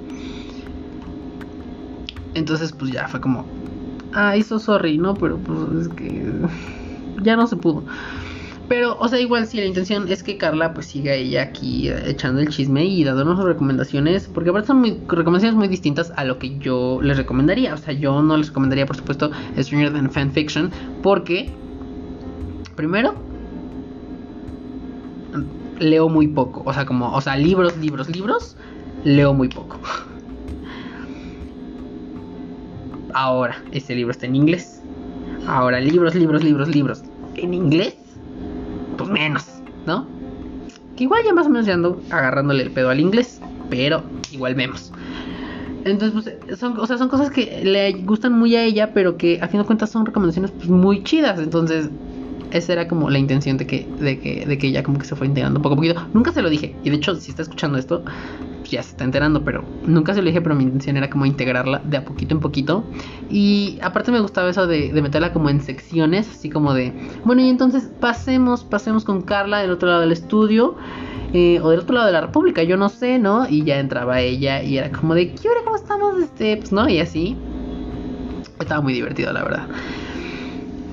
Entonces 2.36 2.72
pues 2.72 2.92
ya 2.92 3.08
fue 3.08 3.20
como, 3.20 3.46
ah, 4.14 4.38
hizo 4.38 4.60
sorry, 4.60 4.98
¿no? 4.98 5.16
Pero 5.16 5.38
pues 5.38 5.60
es 5.82 5.88
que 5.90 6.32
ya 7.24 7.36
no 7.36 7.48
se 7.48 7.56
pudo. 7.56 7.84
Pero, 8.68 8.98
o 9.00 9.08
sea, 9.08 9.20
igual 9.20 9.48
si 9.48 9.58
la 9.58 9.66
intención 9.66 10.12
es 10.12 10.24
que 10.24 10.38
Carla 10.38 10.74
pues 10.74 10.88
siga 10.88 11.14
ella 11.14 11.44
aquí 11.44 11.88
eh, 11.88 12.10
echando 12.10 12.42
el 12.42 12.50
chisme 12.50 12.84
y 12.84 13.04
dándonos 13.04 13.42
recomendaciones, 13.42 14.28
porque 14.28 14.50
aparte 14.50 14.68
son 14.68 14.84
recomendaciones 15.08 15.56
muy 15.56 15.70
distintas 15.70 16.12
a 16.18 16.26
lo 16.26 16.38
que 16.38 16.58
yo 16.60 17.00
les 17.02 17.16
recomendaría. 17.16 17.74
O 17.74 17.78
sea, 17.78 17.94
yo 17.94 18.22
no 18.22 18.36
les 18.36 18.48
recomendaría, 18.48 18.86
por 18.86 18.98
supuesto, 18.98 19.32
Stranger 19.58 19.94
Than 19.94 20.12
Fanfiction, 20.12 20.72
porque, 21.02 21.50
primero, 22.76 23.16
leo 25.80 26.10
muy 26.10 26.28
poco. 26.28 26.64
O 26.66 26.74
sea, 26.74 26.86
como, 26.86 27.14
o 27.14 27.22
sea, 27.22 27.38
libros, 27.38 27.78
libros, 27.78 28.10
libros, 28.10 28.58
leo 29.06 29.34
muy 29.34 29.48
poco. 29.48 29.80
Ahora, 33.14 33.64
este 33.72 33.96
libro 33.96 34.12
está 34.12 34.26
en 34.26 34.36
inglés. 34.36 34.82
Ahora, 35.48 35.80
libros, 35.80 36.16
libros, 36.16 36.44
libros, 36.44 36.68
libros. 36.68 37.04
En 37.36 37.54
inglés 37.54 37.96
pues 38.98 39.10
menos, 39.10 39.46
¿no? 39.86 40.06
Que 40.96 41.04
igual 41.04 41.22
ya 41.26 41.34
más 41.34 41.48
o 41.48 41.50
menos 41.50 41.66
ya 41.66 41.76
ando 41.76 42.02
agarrándole 42.10 42.64
el 42.64 42.72
pedo 42.72 42.90
al 42.90 43.00
inglés, 43.00 43.40
pero 43.70 44.04
igual 44.32 44.56
vemos. 44.56 44.92
Entonces, 45.86 46.36
pues, 46.46 46.60
son, 46.60 46.78
o 46.80 46.86
sea, 46.86 46.98
son 46.98 47.08
cosas 47.08 47.30
que 47.30 47.62
le 47.64 47.94
gustan 48.04 48.34
muy 48.34 48.56
a 48.56 48.64
ella, 48.64 48.94
pero 48.94 49.18
que 49.18 49.40
a 49.42 49.48
fin 49.48 49.62
de 49.62 49.66
cuentas 49.66 49.90
son 49.90 50.06
recomendaciones 50.06 50.52
pues, 50.52 50.70
muy 50.70 51.04
chidas. 51.04 51.40
Entonces, 51.40 51.90
esa 52.52 52.74
era 52.74 52.88
como 52.88 53.10
la 53.10 53.20
intención 53.20 53.58
de 53.58 53.68
que, 53.68 53.88
de 54.00 54.20
que, 54.20 54.46
de 54.46 54.58
que 54.58 54.68
ella 54.68 54.84
como 54.84 55.00
que 55.00 55.06
se 55.06 55.16
fue 55.16 55.28
integrando 55.28 55.62
poco 55.62 55.74
a 55.74 55.78
poquito. 55.78 56.08
Nunca 56.14 56.32
se 56.32 56.42
lo 56.42 56.50
dije. 56.50 56.76
Y 56.84 56.90
de 56.90 56.98
hecho, 56.98 57.16
si 57.16 57.30
está 57.30 57.44
escuchando 57.44 57.78
esto, 57.78 58.04
ya 58.72 58.84
se 58.84 58.92
está 58.92 59.04
enterando, 59.04 59.44
pero 59.44 59.64
nunca 59.86 60.14
se 60.14 60.22
lo 60.22 60.28
dije, 60.28 60.42
pero 60.42 60.56
mi 60.56 60.64
intención 60.64 60.98
era 60.98 61.10
como 61.10 61.26
integrarla 61.26 61.82
de 61.86 61.98
a 61.98 62.06
poquito 62.06 62.36
en 62.36 62.42
poquito. 62.42 62.84
Y 63.30 63.80
aparte 63.82 64.12
me 64.12 64.20
gustaba 64.20 64.50
eso 64.50 64.68
de, 64.68 64.92
meterla 65.02 65.34
como 65.34 65.50
en 65.50 65.62
secciones, 65.62 66.30
así 66.30 66.50
como 66.50 66.74
de, 66.74 66.94
bueno, 67.24 67.42
y 67.42 67.50
entonces 67.50 67.90
pasemos, 68.00 68.64
pasemos 68.64 69.04
con 69.04 69.22
Carla 69.22 69.60
del 69.60 69.72
otro 69.72 69.88
lado 69.90 70.02
del 70.02 70.12
estudio. 70.12 70.76
Eh, 71.34 71.60
o 71.62 71.70
del 71.72 71.82
otro 71.82 71.94
lado 71.94 72.08
de 72.08 72.14
la 72.14 72.22
República, 72.22 72.64
yo 72.64 72.78
no 72.78 72.88
sé, 72.88 73.20
¿no? 73.20 73.50
Y 73.50 73.66
ya 73.66 73.80
entraba 73.80 74.22
ella 74.22 74.64
y 74.64 74.78
era 74.78 74.90
como 74.92 75.14
de, 75.14 75.34
¿qué 75.34 75.50
hora? 75.50 75.60
¿Cómo 75.66 75.76
estamos? 75.76 76.22
Este, 76.22 76.56
pues 76.56 76.72
no, 76.72 76.88
y 76.88 77.00
así. 77.00 77.36
Estaba 78.62 78.80
muy 78.80 78.94
divertido, 78.94 79.34
la 79.34 79.44
verdad. 79.44 79.68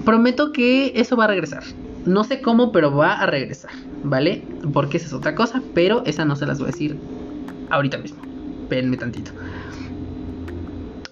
Prometo 0.04 0.52
que 0.52 0.93
eso 0.97 1.16
va 1.16 1.25
a 1.25 1.28
regresar. 1.28 1.62
No 2.04 2.25
sé 2.25 2.40
cómo, 2.40 2.73
pero 2.73 2.95
va 2.95 3.14
a 3.14 3.26
regresar, 3.26 3.71
¿vale? 4.02 4.43
Porque 4.73 4.97
esa 4.97 5.07
es 5.07 5.12
otra 5.12 5.37
cosa, 5.37 5.62
pero 5.73 6.02
esa 6.04 6.25
no 6.25 6.35
se 6.37 6.47
las 6.47 6.59
voy 6.59 6.69
a 6.69 6.73
decir 6.73 6.99
ahorita 7.75 7.99
mismo. 7.99 8.23
Espérenme 8.62 8.97
tantito. 8.97 9.33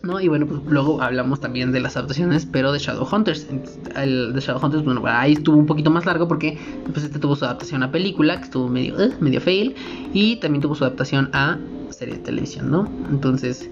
¿no? 0.03 0.21
Y 0.21 0.29
bueno, 0.29 0.47
pues 0.47 0.61
luego 0.67 1.01
hablamos 1.01 1.41
también 1.41 1.73
de 1.73 1.81
las 1.81 1.97
adaptaciones, 1.97 2.47
pero 2.47 2.73
de 2.73 2.79
Shadowhunters. 2.79 3.47
El 3.97 4.33
de 4.33 4.41
Shadowhunters, 4.41 4.85
bueno, 4.85 5.03
ahí 5.07 5.35
estuvo 5.35 5.57
un 5.57 5.67
poquito 5.67 5.91
más 5.91 6.07
largo 6.07 6.29
porque 6.29 6.59
pues 6.93 7.05
este 7.05 7.19
tuvo 7.19 7.37
su 7.37 7.45
adaptación 7.45 7.83
a 7.83 7.93
película, 7.93 8.39
que 8.39 8.45
estuvo 8.45 8.69
medio, 8.69 8.95
uh, 8.97 9.13
medio 9.21 9.41
fail, 9.41 9.75
y 10.13 10.37
también 10.37 10.63
tuvo 10.63 10.75
su 10.75 10.85
adaptación 10.85 11.31
a 11.33 11.59
serie 11.91 12.17
de 12.17 12.21
televisión, 12.21 12.71
¿no? 12.71 12.91
Entonces, 13.11 13.71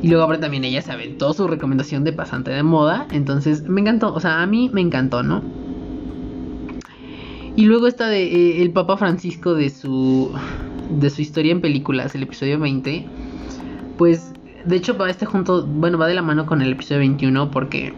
y 0.00 0.08
luego 0.08 0.24
ahora 0.24 0.40
también 0.40 0.64
ella 0.64 0.80
se 0.82 0.92
aventó 0.92 1.32
su 1.34 1.46
recomendación 1.46 2.04
de 2.04 2.12
pasante 2.12 2.50
de 2.50 2.62
moda, 2.62 3.06
entonces 3.10 3.62
me 3.64 3.80
encantó, 3.80 4.14
o 4.14 4.20
sea, 4.20 4.42
a 4.42 4.46
mí 4.46 4.70
me 4.72 4.80
encantó, 4.80 5.22
¿no? 5.22 5.42
Y 7.56 7.64
luego 7.64 7.86
está 7.86 8.08
de 8.08 8.22
eh, 8.22 8.62
el 8.62 8.70
Papa 8.70 8.96
Francisco 8.96 9.54
de 9.54 9.70
su 9.70 10.30
de 10.98 11.10
su 11.10 11.22
historia 11.22 11.52
en 11.52 11.60
películas, 11.60 12.14
el 12.14 12.22
episodio 12.22 12.58
20, 12.58 13.06
pues 13.98 14.32
de 14.64 14.76
hecho 14.76 14.96
va 14.96 15.10
este 15.10 15.26
junto, 15.26 15.66
bueno, 15.66 15.98
va 15.98 16.06
de 16.06 16.14
la 16.14 16.22
mano 16.22 16.46
con 16.46 16.62
el 16.62 16.72
episodio 16.72 17.00
21 17.00 17.50
porque 17.50 17.94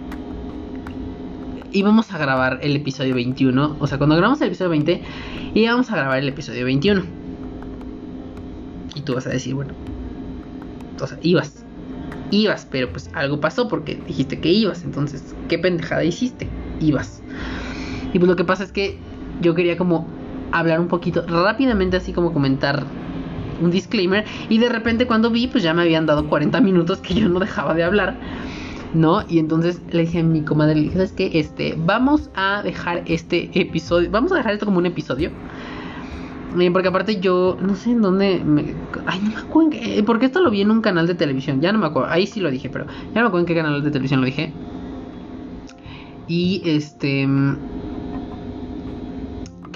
íbamos 1.72 2.12
a 2.12 2.18
grabar 2.18 2.58
el 2.62 2.76
episodio 2.76 3.14
21, 3.14 3.76
o 3.78 3.86
sea, 3.86 3.98
cuando 3.98 4.16
grabamos 4.16 4.40
el 4.40 4.48
episodio 4.48 4.70
20 4.70 5.02
íbamos 5.54 5.90
a 5.90 5.96
grabar 5.96 6.18
el 6.18 6.28
episodio 6.28 6.64
21. 6.64 7.02
Y 8.94 9.00
tú 9.02 9.14
vas 9.14 9.26
a 9.26 9.30
decir, 9.30 9.54
bueno, 9.54 9.74
o 11.00 11.06
sea, 11.06 11.18
ibas, 11.22 11.64
ibas, 12.30 12.66
pero 12.70 12.90
pues 12.90 13.10
algo 13.14 13.40
pasó 13.40 13.68
porque 13.68 14.00
dijiste 14.06 14.40
que 14.40 14.50
ibas, 14.50 14.82
entonces, 14.82 15.34
¿qué 15.48 15.58
pendejada 15.58 16.04
hiciste? 16.04 16.48
Ibas. 16.80 17.22
Y 18.12 18.18
pues 18.18 18.28
lo 18.28 18.36
que 18.36 18.44
pasa 18.44 18.64
es 18.64 18.72
que 18.72 18.98
yo 19.40 19.54
quería 19.54 19.76
como 19.76 20.08
hablar 20.52 20.80
un 20.80 20.88
poquito 20.88 21.24
rápidamente, 21.26 21.96
así 21.96 22.12
como 22.12 22.32
comentar 22.32 22.84
un 23.60 23.70
disclaimer. 23.70 24.24
Y 24.48 24.58
de 24.58 24.68
repente 24.68 25.06
cuando 25.06 25.30
vi, 25.30 25.46
pues 25.46 25.62
ya 25.62 25.74
me 25.74 25.82
habían 25.82 26.06
dado 26.06 26.28
40 26.28 26.60
minutos 26.60 26.98
que 26.98 27.14
yo 27.14 27.28
no 27.28 27.38
dejaba 27.40 27.74
de 27.74 27.84
hablar. 27.84 28.16
¿No? 28.94 29.22
Y 29.28 29.38
entonces 29.38 29.82
le 29.90 30.00
dije 30.00 30.20
a 30.20 30.22
mi 30.22 30.40
comadre, 30.40 30.74
le 30.74 30.80
dije, 30.82 30.94
¿sabes 30.94 31.12
qué? 31.12 31.30
Este, 31.34 31.74
vamos 31.76 32.30
a 32.34 32.62
dejar 32.62 33.02
este 33.04 33.50
episodio, 33.52 34.10
vamos 34.10 34.32
a 34.32 34.36
dejar 34.36 34.54
esto 34.54 34.64
como 34.64 34.78
un 34.78 34.86
episodio. 34.86 35.30
Eh, 36.58 36.70
porque 36.70 36.88
aparte 36.88 37.20
yo, 37.20 37.58
no 37.60 37.74
sé 37.74 37.90
en 37.90 38.00
dónde, 38.00 38.42
me, 38.42 38.74
ay, 39.04 39.20
no 39.22 39.28
me 39.28 39.36
acuerdo, 39.36 39.72
en 39.74 40.04
porque 40.06 40.24
esto 40.26 40.40
lo 40.40 40.50
vi 40.50 40.62
en 40.62 40.70
un 40.70 40.80
canal 40.80 41.06
de 41.06 41.14
televisión, 41.14 41.60
ya 41.60 41.70
no 41.72 41.78
me 41.78 41.86
acuerdo, 41.86 42.08
ahí 42.08 42.26
sí 42.26 42.40
lo 42.40 42.50
dije, 42.50 42.70
pero 42.70 42.86
ya 42.86 43.16
no 43.16 43.20
me 43.20 43.26
acuerdo 43.26 43.40
en 43.40 43.46
qué 43.46 43.54
canal 43.54 43.82
de 43.82 43.90
televisión 43.90 44.20
lo 44.20 44.26
dije. 44.26 44.54
Y 46.26 46.62
este 46.64 47.26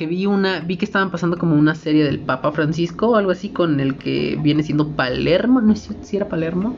vi 0.06 0.26
una, 0.26 0.61
vi 0.61 0.76
que 0.76 0.85
estaban 0.85 1.11
pasando 1.11 1.37
como 1.38 1.54
una 1.54 1.75
serie 1.75 2.04
del 2.04 2.21
Papa 2.21 2.52
Francisco 2.52 3.09
o 3.09 3.16
algo 3.16 3.30
así 3.30 3.50
con 3.50 3.80
el 3.80 3.97
que 3.97 4.38
viene 4.40 4.62
siendo 4.62 4.88
Palermo, 4.88 5.61
no 5.61 5.75
sé 5.76 5.94
si 6.02 6.16
era 6.16 6.28
Palermo. 6.28 6.76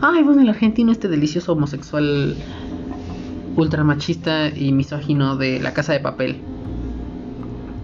Ay, 0.00 0.22
bueno, 0.22 0.42
el 0.42 0.48
argentino 0.48 0.92
este 0.92 1.08
delicioso 1.08 1.52
homosexual 1.52 2.36
ultramachista 3.56 4.48
y 4.48 4.72
misógino 4.72 5.36
de 5.36 5.60
La 5.60 5.72
Casa 5.72 5.92
de 5.92 6.00
Papel. 6.00 6.36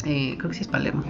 Eh, 0.04 0.36
creo 0.38 0.50
que 0.50 0.56
sí 0.56 0.62
es 0.62 0.68
Palermo. 0.68 1.04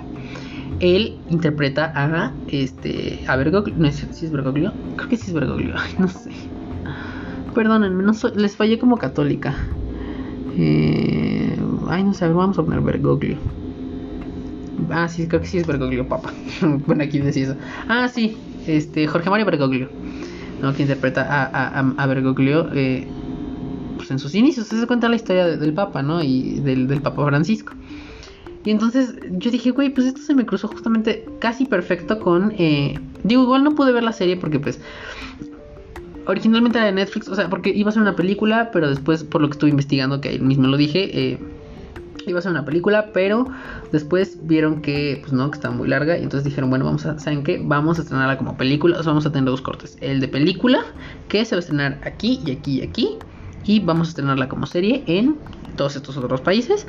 Él 0.80 1.18
interpreta 1.30 1.92
a 1.94 2.32
este 2.48 3.24
a 3.26 3.36
Bergoglio, 3.36 3.74
no 3.76 3.90
sé 3.92 4.12
si 4.12 4.26
es 4.26 4.32
Bergoglio, 4.32 4.72
creo 4.96 5.08
que 5.08 5.16
sí 5.16 5.28
es 5.28 5.32
Bergoglio, 5.32 5.74
no 5.98 6.08
sé. 6.08 6.30
Perdónenme, 7.54 8.02
no 8.02 8.12
les 8.34 8.56
fallé 8.56 8.78
como 8.78 8.96
católica. 8.96 9.54
Eh, 10.56 11.56
ay, 11.88 12.04
no 12.04 12.14
sé, 12.14 12.28
vamos 12.28 12.58
a 12.58 12.62
poner 12.62 12.80
Bergoglio. 12.80 13.36
Ah, 14.90 15.08
sí, 15.08 15.26
creo 15.26 15.40
que 15.40 15.46
sí 15.46 15.58
es 15.58 15.66
Bergoglio, 15.66 16.06
papá. 16.06 16.32
bueno, 16.86 17.04
aquí 17.04 17.18
decía 17.18 17.44
eso. 17.44 17.56
Ah, 17.88 18.08
sí, 18.08 18.36
este, 18.66 19.06
Jorge 19.06 19.30
Mario 19.30 19.46
Bergoglio. 19.46 19.88
¿no? 20.60 20.72
Que 20.72 20.82
interpreta 20.82 21.26
a, 21.28 21.80
a, 21.80 22.06
Bergoglio 22.06 22.68
eh, 22.72 23.06
pues 23.96 24.10
en 24.10 24.18
sus 24.18 24.34
inicios. 24.34 24.68
Se 24.68 24.86
cuenta 24.86 25.08
la 25.08 25.16
historia 25.16 25.56
del 25.56 25.74
Papa, 25.74 26.02
¿no? 26.02 26.22
Y 26.22 26.60
del, 26.60 26.86
del 26.86 27.02
Papa 27.02 27.26
Francisco. 27.26 27.74
Y 28.64 28.70
entonces 28.70 29.16
yo 29.32 29.50
dije, 29.50 29.72
güey, 29.72 29.90
pues 29.90 30.06
esto 30.06 30.20
se 30.20 30.34
me 30.34 30.46
cruzó 30.46 30.68
justamente 30.68 31.26
casi 31.40 31.66
perfecto 31.66 32.20
con... 32.20 32.52
Eh, 32.56 32.98
digo, 33.24 33.42
igual 33.42 33.64
no 33.64 33.74
pude 33.74 33.92
ver 33.92 34.04
la 34.04 34.12
serie 34.12 34.36
porque 34.36 34.60
pues 34.60 34.80
originalmente 36.26 36.78
era 36.78 36.86
de 36.86 36.92
Netflix, 36.92 37.28
o 37.28 37.34
sea, 37.34 37.50
porque 37.50 37.70
iba 37.70 37.90
a 37.90 37.92
ser 37.92 38.02
una 38.02 38.14
película, 38.14 38.70
pero 38.72 38.88
después, 38.88 39.24
por 39.24 39.40
lo 39.40 39.48
que 39.48 39.54
estuve 39.54 39.70
investigando, 39.70 40.20
que 40.20 40.28
ahí 40.28 40.38
mismo 40.38 40.68
lo 40.68 40.76
dije, 40.76 41.10
eh, 41.12 41.38
iba 42.30 42.38
a 42.38 42.42
ser 42.42 42.52
una 42.52 42.64
película, 42.64 43.10
pero 43.12 43.46
después 43.90 44.38
vieron 44.42 44.82
que, 44.82 45.18
pues 45.20 45.32
no, 45.32 45.50
que 45.50 45.56
estaba 45.56 45.74
muy 45.74 45.88
larga, 45.88 46.18
y 46.18 46.22
entonces 46.22 46.44
dijeron, 46.44 46.70
bueno, 46.70 46.84
vamos 46.84 47.04
a, 47.06 47.18
¿saben 47.18 47.42
qué? 47.42 47.60
Vamos 47.62 47.98
a 47.98 48.02
estrenarla 48.02 48.38
como 48.38 48.56
película, 48.56 48.98
o 48.98 49.02
sea, 49.02 49.10
vamos 49.10 49.26
a 49.26 49.32
tener 49.32 49.50
dos 49.50 49.62
cortes. 49.62 49.96
El 50.00 50.20
de 50.20 50.28
película, 50.28 50.84
que 51.28 51.44
se 51.44 51.54
va 51.54 51.58
a 51.58 51.60
estrenar 51.60 52.00
aquí 52.04 52.40
y 52.44 52.52
aquí 52.52 52.80
y 52.80 52.82
aquí, 52.82 53.18
y 53.64 53.80
vamos 53.80 54.08
a 54.08 54.10
estrenarla 54.10 54.48
como 54.48 54.66
serie 54.66 55.04
en 55.06 55.36
todos 55.76 55.96
estos 55.96 56.16
otros 56.16 56.40
países. 56.40 56.86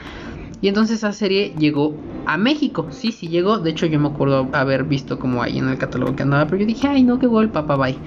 Y 0.62 0.70
entonces 0.70 1.00
esa 1.00 1.12
serie 1.12 1.54
llegó 1.60 1.94
a 2.26 2.38
México. 2.38 2.88
Sí, 2.90 3.12
sí 3.12 3.28
llegó. 3.28 3.60
De 3.60 3.72
hecho, 3.72 3.86
yo 3.86 4.00
me 4.00 4.08
acuerdo 4.08 4.48
haber 4.54 4.86
visto 4.86 5.20
como 5.20 5.44
ahí 5.44 5.60
en 5.60 5.68
el 5.68 5.78
catálogo 5.78 6.16
que 6.16 6.24
andaba. 6.24 6.46
Pero 6.46 6.62
yo 6.62 6.66
dije, 6.66 6.88
ay, 6.88 7.04
no, 7.04 7.20
qué 7.20 7.28
gol, 7.28 7.50
papá, 7.50 7.76
bye. 7.76 7.98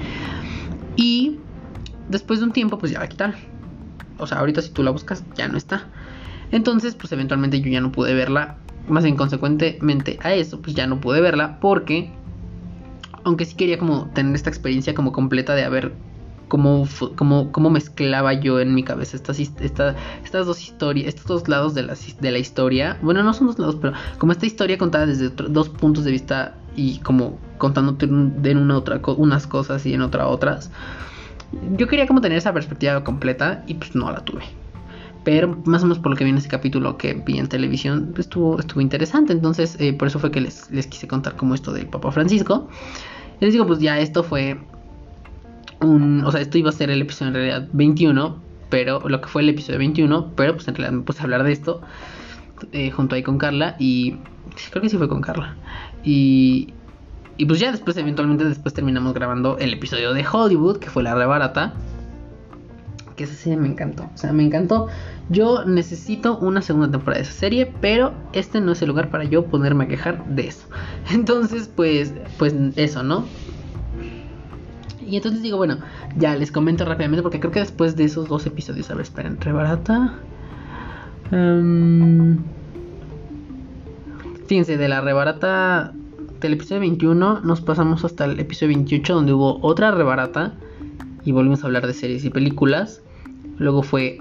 Y 0.97 1.37
después 2.09 2.40
de 2.40 2.47
un 2.47 2.52
tiempo, 2.52 2.78
pues 2.78 2.92
ya 2.92 2.99
la 2.99 3.09
quitaron. 3.09 3.37
O 4.16 4.26
sea, 4.26 4.38
ahorita 4.38 4.62
si 4.62 4.71
tú 4.71 4.83
la 4.83 4.90
buscas, 4.90 5.23
ya 5.37 5.49
no 5.49 5.59
está. 5.59 5.87
Entonces, 6.53 6.95
pues 6.95 7.12
eventualmente 7.12 7.61
yo 7.61 7.71
ya 7.71 7.81
no 7.81 7.93
pude 7.93 8.15
verla. 8.15 8.57
Más 8.88 9.05
inconsecuentemente 9.05 10.19
a 10.23 10.35
eso, 10.35 10.61
pues 10.62 10.76
ya 10.76 10.87
no 10.87 11.00
pude 11.00 11.21
verla. 11.21 11.59
Porque, 11.61 12.11
aunque 13.25 13.45
sí 13.45 13.57
quería 13.57 13.79
como 13.79 14.07
tener 14.11 14.35
esta 14.35 14.50
experiencia 14.50 14.95
como 14.95 15.12
completa 15.12 15.55
de 15.55 15.65
haber 15.65 15.93
cómo, 16.49 16.87
cómo, 17.17 17.53
cómo 17.53 17.71
mezclaba 17.71 18.33
yo 18.35 18.61
en 18.61 18.75
mi 18.75 18.83
cabeza 18.83 19.17
estas, 19.17 19.38
estas 19.38 19.97
dos 20.33 20.62
historias, 20.62 21.09
estos 21.09 21.26
dos 21.26 21.49
lados 21.49 21.75
de 21.75 21.83
la, 21.83 21.95
de 22.21 22.31
la 22.31 22.38
historia. 22.38 22.99
Bueno, 23.03 23.23
no 23.23 23.33
son 23.33 23.49
dos 23.49 23.59
lados, 23.59 23.76
pero 23.81 23.95
como 24.19 24.33
esta 24.33 24.47
historia 24.47 24.79
contada 24.79 25.07
desde 25.07 25.31
dos 25.31 25.69
puntos 25.69 26.05
de 26.05 26.11
vista 26.12 26.55
y 26.76 26.99
como 26.99 27.38
contándote 27.59 28.07
en 28.07 28.59
una 28.59 28.76
otra 28.76 29.00
unas 29.17 29.47
cosas 29.47 29.85
y 29.87 29.95
en 29.95 30.03
otra 30.03 30.29
otras. 30.29 30.71
Yo 31.76 31.87
quería 31.87 32.07
como 32.07 32.21
tener 32.21 32.38
esa 32.38 32.53
perspectiva 32.53 33.03
completa 33.03 33.65
y 33.67 33.75
pues 33.75 33.95
no 33.95 34.11
la 34.11 34.25
tuve. 34.25 34.45
Pero 35.26 35.61
más 35.64 35.83
o 35.83 35.87
menos 35.87 35.99
por 35.99 36.12
lo 36.12 36.16
que 36.16 36.23
vi 36.23 36.30
en 36.30 36.37
ese 36.37 36.49
capítulo 36.49 36.99
que 36.99 37.14
vi 37.14 37.40
en 37.40 37.49
televisión, 37.49 38.14
estuvo, 38.16 38.61
estuvo 38.61 38.80
interesante. 38.80 39.33
Entonces, 39.33 39.76
eh, 39.80 39.92
por 39.92 40.06
eso 40.06 40.21
fue 40.21 40.30
que 40.30 40.40
les, 40.40 40.71
les 40.71 40.87
quise 40.87 41.09
contar 41.09 41.35
como 41.35 41.52
esto 41.56 41.73
del 41.73 41.88
Papa 41.88 42.12
Francisco. 42.12 42.68
les 43.40 43.52
digo, 43.52 43.66
pues 43.66 43.80
ya 43.80 43.99
esto 43.99 44.23
fue 44.23 44.56
un... 45.80 46.25
O 46.25 46.30
sea, 46.30 46.40
esto 46.40 46.59
iba 46.59 46.68
a 46.68 46.73
ser 46.73 46.90
el 46.90 47.02
episodio 47.02 47.30
en 47.30 47.35
realidad 47.35 47.68
21, 47.73 48.37
pero 48.71 49.00
lo 49.00 49.21
que 49.21 49.26
fue 49.26 49.42
el 49.42 49.49
episodio 49.49 49.80
21, 49.80 50.30
pero 50.37 50.54
pues 50.54 50.68
en 50.68 50.76
realidad 50.76 50.97
me 50.97 51.02
puse 51.02 51.18
a 51.18 51.25
hablar 51.25 51.42
de 51.42 51.50
esto 51.50 51.80
eh, 52.71 52.92
junto 52.92 53.16
ahí 53.16 53.25
con 53.25 53.37
Carla 53.37 53.75
y 53.80 54.18
creo 54.71 54.80
que 54.80 54.88
sí 54.88 54.97
fue 54.97 55.09
con 55.09 55.23
Carla. 55.23 55.56
Y, 56.04 56.73
y 57.37 57.47
pues 57.47 57.59
ya 57.59 57.73
después, 57.73 57.97
eventualmente 57.97 58.45
después 58.45 58.75
terminamos 58.75 59.12
grabando 59.12 59.59
el 59.59 59.73
episodio 59.73 60.12
de 60.12 60.25
Hollywood, 60.25 60.78
que 60.78 60.88
fue 60.88 61.02
la 61.02 61.16
rebarata. 61.16 61.75
Que 63.16 63.25
esa 63.25 63.35
serie 63.35 63.58
me 63.58 63.68
encantó. 63.68 64.04
O 64.14 64.16
sea, 64.16 64.32
me 64.32 64.44
encantó. 64.44 64.88
Yo 65.28 65.64
necesito 65.64 66.38
una 66.38 66.62
segunda 66.62 66.90
temporada 66.90 67.23
de 67.23 67.28
esa 67.28 67.38
serie, 67.38 67.73
pero 67.80 68.12
este 68.32 68.61
no 68.61 68.73
es 68.73 68.82
el 68.82 68.88
lugar 68.88 69.11
para 69.11 69.25
yo 69.25 69.46
ponerme 69.46 69.85
a 69.85 69.88
quejar 69.88 70.26
de 70.26 70.49
eso. 70.49 70.66
Entonces, 71.11 71.70
pues, 71.75 72.12
pues 72.38 72.54
eso, 72.76 73.02
¿no? 73.02 73.25
Y 75.08 75.14
entonces 75.14 75.40
digo, 75.40 75.56
bueno, 75.56 75.78
ya 76.18 76.35
les 76.35 76.50
comento 76.50 76.85
rápidamente 76.85 77.23
porque 77.23 77.38
creo 77.38 77.52
que 77.52 77.61
después 77.61 77.94
de 77.94 78.02
esos 78.02 78.28
dos 78.28 78.44
episodios, 78.44 78.90
a 78.90 78.94
ver, 78.94 79.02
esperen, 79.02 79.40
rebarata. 79.40 80.18
Um, 81.30 82.38
Fíjense, 84.46 84.76
de 84.76 84.88
la 84.88 85.00
rebarata 85.00 85.92
del 86.40 86.52
episodio 86.52 86.80
21 86.80 87.40
nos 87.40 87.61
pasamos 87.61 88.04
hasta 88.04 88.26
el 88.26 88.38
episodio 88.38 88.68
28 88.76 89.14
donde 89.14 89.32
hubo 89.32 89.58
otra 89.61 89.90
rebarata 89.90 90.54
y 91.25 91.32
volvimos 91.32 91.64
a 91.64 91.66
hablar 91.66 91.87
de 91.87 91.92
series 91.92 92.25
y 92.25 92.30
películas. 92.30 93.02
Luego 93.58 93.82
fue 93.82 94.18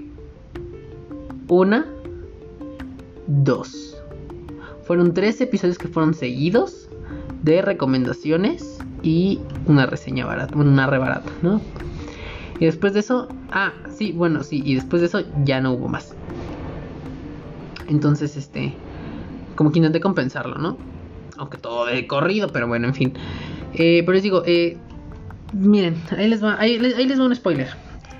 una, 1.48 1.86
dos. 3.26 3.96
Fueron 4.84 5.14
tres 5.14 5.40
episodios 5.40 5.78
que 5.78 5.88
fueron 5.88 6.14
seguidos 6.14 6.88
de 7.42 7.62
recomendaciones 7.62 8.78
y 9.02 9.40
una 9.66 9.86
reseña 9.86 10.26
barata, 10.26 10.56
una 10.56 10.86
re 10.86 10.98
barata, 10.98 11.30
¿no? 11.42 11.60
Y 12.58 12.64
después 12.64 12.94
de 12.94 13.00
eso, 13.00 13.28
ah, 13.50 13.72
sí, 13.94 14.12
bueno, 14.12 14.42
sí, 14.42 14.62
y 14.64 14.74
después 14.74 15.00
de 15.00 15.08
eso 15.08 15.20
ya 15.44 15.60
no 15.60 15.72
hubo 15.72 15.88
más. 15.88 16.14
Entonces, 17.88 18.36
este, 18.36 18.74
como 19.54 19.70
que 19.70 19.78
intenté 19.78 20.00
compensarlo, 20.00 20.56
¿no? 20.56 20.78
Aunque 21.36 21.58
todo 21.58 21.86
de 21.86 22.06
corrido, 22.06 22.48
pero 22.48 22.66
bueno, 22.66 22.88
en 22.88 22.94
fin. 22.94 23.12
Eh, 23.74 24.02
pero 24.04 24.14
les 24.14 24.22
digo, 24.22 24.42
eh, 24.46 24.78
miren, 25.52 25.96
ahí 26.16 26.28
les 26.28 26.42
va, 26.42 26.58
ahí, 26.58 26.78
les 26.78 27.20
va 27.20 27.26
un 27.26 27.34
spoiler. 27.34 27.68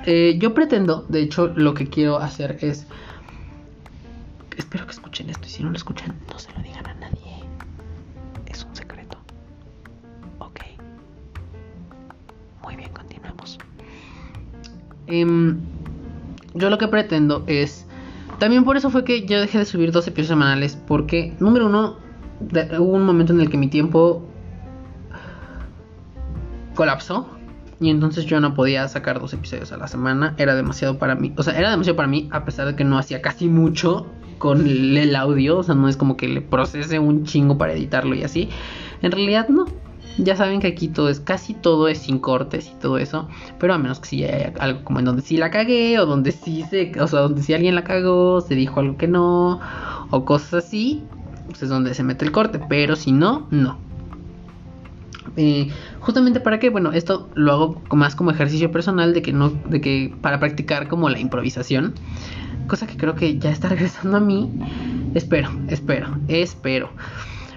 Eh, 0.06 0.36
yo 0.38 0.54
pretendo, 0.54 1.04
de 1.08 1.20
hecho, 1.20 1.48
lo 1.48 1.74
que 1.74 1.88
quiero 1.88 2.18
hacer 2.18 2.58
es. 2.60 2.86
Espero 4.56 4.86
que 4.86 4.92
escuchen 4.92 5.28
esto 5.28 5.46
y 5.46 5.50
si 5.50 5.62
no 5.62 5.70
lo 5.70 5.76
escuchan, 5.76 6.14
no 6.32 6.38
se 6.38 6.50
lo 6.52 6.62
digan 6.62 6.86
a 6.86 6.94
nadie. 6.94 7.44
Es 8.46 8.64
un 8.64 8.74
secreto. 8.74 9.18
Ok. 10.38 10.60
Muy 12.62 12.76
bien, 12.76 12.90
continuamos. 12.90 13.58
Em, 15.08 15.58
yo 16.54 16.70
lo 16.70 16.78
que 16.78 16.88
pretendo 16.88 17.44
es 17.46 17.86
también 18.38 18.64
por 18.64 18.76
eso 18.76 18.90
fue 18.90 19.04
que 19.04 19.26
yo 19.26 19.40
dejé 19.40 19.58
de 19.58 19.64
subir 19.64 19.92
dos 19.92 20.06
episodios 20.06 20.28
semanales. 20.28 20.76
Porque, 20.86 21.34
número 21.40 21.66
uno, 21.66 21.96
hubo 22.78 22.92
un 22.92 23.04
momento 23.04 23.32
en 23.32 23.40
el 23.40 23.50
que 23.50 23.56
mi 23.56 23.68
tiempo 23.68 24.22
colapsó. 26.74 27.35
Y 27.78 27.90
entonces 27.90 28.24
yo 28.24 28.40
no 28.40 28.54
podía 28.54 28.88
sacar 28.88 29.20
dos 29.20 29.32
episodios 29.34 29.72
a 29.72 29.76
la 29.76 29.88
semana. 29.88 30.34
Era 30.38 30.54
demasiado 30.54 30.98
para 30.98 31.14
mí. 31.14 31.32
O 31.36 31.42
sea, 31.42 31.58
era 31.58 31.70
demasiado 31.70 31.96
para 31.96 32.08
mí, 32.08 32.28
a 32.32 32.44
pesar 32.44 32.66
de 32.66 32.76
que 32.76 32.84
no 32.84 32.98
hacía 32.98 33.20
casi 33.20 33.48
mucho 33.48 34.06
con 34.38 34.66
el 34.66 35.14
audio. 35.14 35.58
O 35.58 35.62
sea, 35.62 35.74
no 35.74 35.88
es 35.88 35.96
como 35.96 36.16
que 36.16 36.28
le 36.28 36.40
procese 36.40 36.98
un 36.98 37.24
chingo 37.24 37.58
para 37.58 37.74
editarlo 37.74 38.14
y 38.14 38.22
así. 38.22 38.48
En 39.02 39.12
realidad 39.12 39.48
no. 39.48 39.66
Ya 40.18 40.34
saben 40.34 40.60
que 40.60 40.68
aquí 40.68 40.88
todo 40.88 41.10
es, 41.10 41.20
casi 41.20 41.52
todo 41.52 41.88
es 41.88 41.98
sin 41.98 42.18
cortes 42.18 42.70
y 42.74 42.80
todo 42.80 42.96
eso. 42.96 43.28
Pero 43.58 43.74
a 43.74 43.78
menos 43.78 44.00
que 44.00 44.08
si 44.08 44.24
haya 44.24 44.54
algo 44.58 44.82
como 44.82 44.98
en 44.98 45.04
donde 45.04 45.20
sí 45.20 45.36
la 45.36 45.50
cagué, 45.50 45.98
o 45.98 46.06
donde 46.06 46.32
sí 46.32 46.64
se. 46.70 46.92
O 46.98 47.06
sea, 47.06 47.20
donde 47.20 47.42
sí 47.42 47.52
alguien 47.52 47.74
la 47.74 47.84
cagó, 47.84 48.40
se 48.40 48.54
dijo 48.54 48.80
algo 48.80 48.96
que 48.96 49.08
no, 49.08 49.60
o 50.10 50.24
cosas 50.24 50.64
así, 50.64 51.02
pues 51.46 51.62
es 51.62 51.68
donde 51.68 51.92
se 51.92 52.02
mete 52.02 52.24
el 52.24 52.32
corte. 52.32 52.58
Pero 52.66 52.96
si 52.96 53.12
no, 53.12 53.46
no. 53.50 53.85
Eh, 55.36 55.70
justamente 56.00 56.40
para 56.40 56.58
qué, 56.58 56.70
bueno, 56.70 56.92
esto 56.92 57.28
lo 57.34 57.52
hago 57.52 57.82
más 57.92 58.14
como 58.14 58.30
ejercicio 58.30 58.70
personal 58.70 59.12
de 59.12 59.22
que 59.22 59.32
no, 59.32 59.50
de 59.50 59.80
que 59.80 60.14
para 60.20 60.40
practicar 60.40 60.88
como 60.88 61.10
la 61.10 61.18
improvisación, 61.18 61.94
cosa 62.66 62.86
que 62.86 62.96
creo 62.96 63.14
que 63.14 63.38
ya 63.38 63.50
está 63.50 63.68
regresando 63.70 64.16
a 64.16 64.20
mí. 64.20 64.50
Espero, 65.14 65.50
espero, 65.68 66.18
espero. 66.28 66.90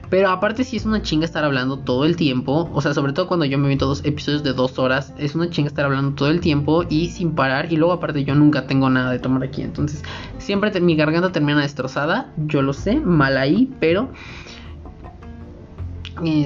Pero 0.09 0.29
aparte 0.29 0.63
sí 0.63 0.77
es 0.77 0.85
una 0.85 1.01
chinga 1.03 1.25
estar 1.25 1.43
hablando 1.43 1.79
todo 1.79 2.03
el 2.05 2.15
tiempo. 2.15 2.69
O 2.73 2.81
sea, 2.81 2.93
sobre 2.93 3.13
todo 3.13 3.27
cuando 3.27 3.45
yo 3.45 3.57
me 3.59 3.67
meto 3.67 3.85
dos 3.85 4.03
episodios 4.03 4.43
de 4.43 4.53
dos 4.53 4.79
horas. 4.79 5.13
Es 5.17 5.35
una 5.35 5.49
chinga 5.49 5.67
estar 5.67 5.85
hablando 5.85 6.15
todo 6.15 6.29
el 6.29 6.39
tiempo 6.39 6.83
y 6.89 7.09
sin 7.09 7.35
parar. 7.35 7.71
Y 7.71 7.77
luego 7.77 7.93
aparte 7.93 8.23
yo 8.23 8.33
nunca 8.33 8.65
tengo 8.65 8.89
nada 8.89 9.11
de 9.11 9.19
tomar 9.19 9.43
aquí. 9.43 9.61
Entonces 9.61 10.03
siempre 10.39 10.77
mi 10.81 10.95
garganta 10.95 11.31
termina 11.31 11.61
destrozada. 11.61 12.33
Yo 12.37 12.61
lo 12.63 12.73
sé, 12.73 12.99
mal 12.99 13.37
ahí. 13.37 13.71
Pero 13.79 14.09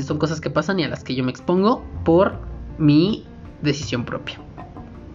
son 0.04 0.18
cosas 0.18 0.42
que 0.42 0.50
pasan 0.50 0.80
y 0.80 0.84
a 0.84 0.88
las 0.88 1.04
que 1.04 1.16
yo 1.16 1.24
me 1.24 1.32
expongo 1.32 1.84
por 2.06 2.40
mi 2.78 3.26
decisión 3.62 4.06
propia. 4.06 4.40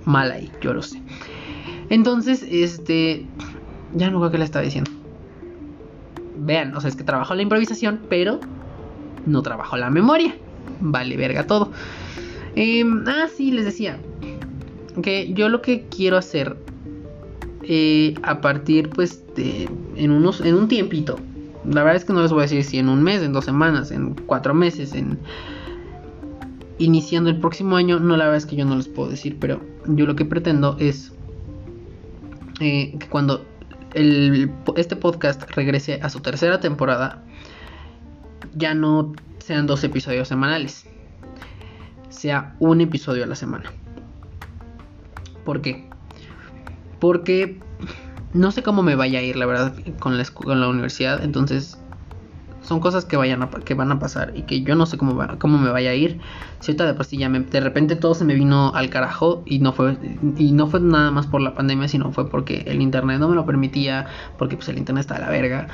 Mal 0.05 0.33
ahí, 0.33 0.51
yo 0.61 0.73
lo 0.73 0.83
sé. 0.83 1.03
Entonces, 1.91 2.45
este... 2.49 3.27
Ya 3.95 4.11
no 4.11 4.19
creo 4.19 4.31
que 4.31 4.39
le 4.39 4.45
estaba 4.45 4.65
diciendo 4.65 4.91
vean, 6.39 6.75
o 6.77 6.81
sea, 6.81 6.89
es 6.89 6.97
que 6.97 7.05
trabajo 7.05 7.35
la 7.35 7.43
improvisación, 7.43 8.01
pero 8.09 8.41
no 9.27 9.43
trabajo 9.43 9.77
la 9.77 9.91
memoria. 9.91 10.35
Vale, 10.81 11.17
verga 11.17 11.47
todo. 11.47 11.73
Em, 12.55 13.05
ah, 13.07 13.27
sí, 13.35 13.51
les 13.51 13.65
decía. 13.65 13.99
Que 15.03 15.33
yo 15.33 15.49
lo 15.49 15.63
que 15.63 15.87
quiero 15.89 16.17
hacer 16.17 16.57
eh, 17.63 18.15
a 18.23 18.41
partir, 18.41 18.91
pues, 18.91 19.23
de, 19.37 19.69
en, 19.97 20.11
unos, 20.11 20.41
en 20.41 20.55
un 20.55 20.69
tiempito. 20.69 21.19
La 21.71 21.83
verdad 21.83 21.97
es 21.97 22.05
que 22.05 22.13
no 22.13 22.23
les 22.23 22.31
voy 22.31 22.41
a 22.41 22.43
decir 22.43 22.65
si 22.65 22.79
en 22.79 22.89
un 22.89 23.03
mes, 23.03 23.23
en 23.23 23.33
dos 23.33 23.45
semanas, 23.45 23.91
en 23.91 24.15
cuatro 24.15 24.55
meses, 24.55 24.95
en 24.95 25.19
iniciando 26.79 27.29
el 27.29 27.39
próximo 27.39 27.77
año. 27.77 28.01
No, 28.01 28.17
la 28.17 28.25
verdad 28.25 28.39
es 28.39 28.47
que 28.47 28.57
yo 28.57 28.65
no 28.65 28.77
les 28.77 28.89
puedo 28.89 29.11
decir, 29.11 29.37
pero 29.39 29.61
yo 29.87 30.07
lo 30.07 30.17
que 30.17 30.25
pretendo 30.25 30.77
es 30.79 31.13
eh, 32.61 32.97
que 32.99 33.07
cuando 33.09 33.45
este 33.95 34.97
podcast 34.97 35.43
regrese 35.55 36.01
a 36.03 36.09
su 36.09 36.21
tercera 36.21 36.61
temporada, 36.61 37.23
ya 38.55 38.75
no 38.75 39.13
sean 39.39 39.67
dos 39.67 39.85
episodios 39.85 40.29
semanales, 40.29 40.87
sea 42.09 42.55
un 42.61 42.81
episodio 42.81 43.25
a 43.25 43.27
la 43.27 43.35
semana. 43.35 43.71
¿Por 45.45 45.61
qué? 45.61 45.89
Porque 46.99 47.61
no 48.33 48.51
sé 48.51 48.63
cómo 48.63 48.83
me 48.83 48.95
vaya 48.95 49.21
a 49.21 49.23
ir, 49.23 49.37
la 49.37 49.47
verdad, 49.47 49.75
con 49.99 50.19
la, 50.19 50.25
con 50.25 50.61
la 50.61 50.69
universidad. 50.69 51.23
Entonces, 51.23 51.79
son 52.63 52.81
cosas 52.81 53.07
que, 53.07 53.17
vayan 53.17 53.43
a, 53.43 53.49
que 53.49 53.73
van 53.73 53.91
a 53.93 53.99
pasar 53.99 54.33
y 54.37 54.43
que 54.43 54.63
yo 54.63 54.75
no 54.75 54.85
sé 54.85 54.99
cómo, 54.99 55.19
cómo 55.39 55.57
me 55.57 55.71
vaya 55.71 55.91
a 55.91 55.95
ir. 55.95 56.21
Si 56.61 56.73
ahorita 56.73 56.93
de 56.93 57.05
sí 57.05 57.17
ya 57.17 57.31
me, 57.31 57.41
de 57.41 57.61
repente 57.61 57.97
todo 57.97 58.15
se 58.15 58.27
me 58.27 58.35
vino 58.35 58.75
al 58.75 58.91
carajo 58.91 59.43
y 59.47 59.61
no 59.61 59.73
fue 59.73 59.97
y 60.37 60.53
no 60.53 60.67
fue 60.67 60.81
nada 60.81 61.11
más 61.11 61.27
por 61.27 61.41
la 61.41 61.55
pandemia, 61.55 61.89
sino 61.89 62.13
fue 62.13 62.29
porque 62.29 62.65
el 62.67 62.83
internet 62.83 63.21
no 63.21 63.29
me 63.29 63.37
lo 63.37 63.47
permitía, 63.47 64.07
porque 64.37 64.57
pues 64.57 64.69
el 64.69 64.77
internet 64.77 65.03
está 65.03 65.17
a 65.17 65.21
la 65.21 65.31
verga. 65.31 65.69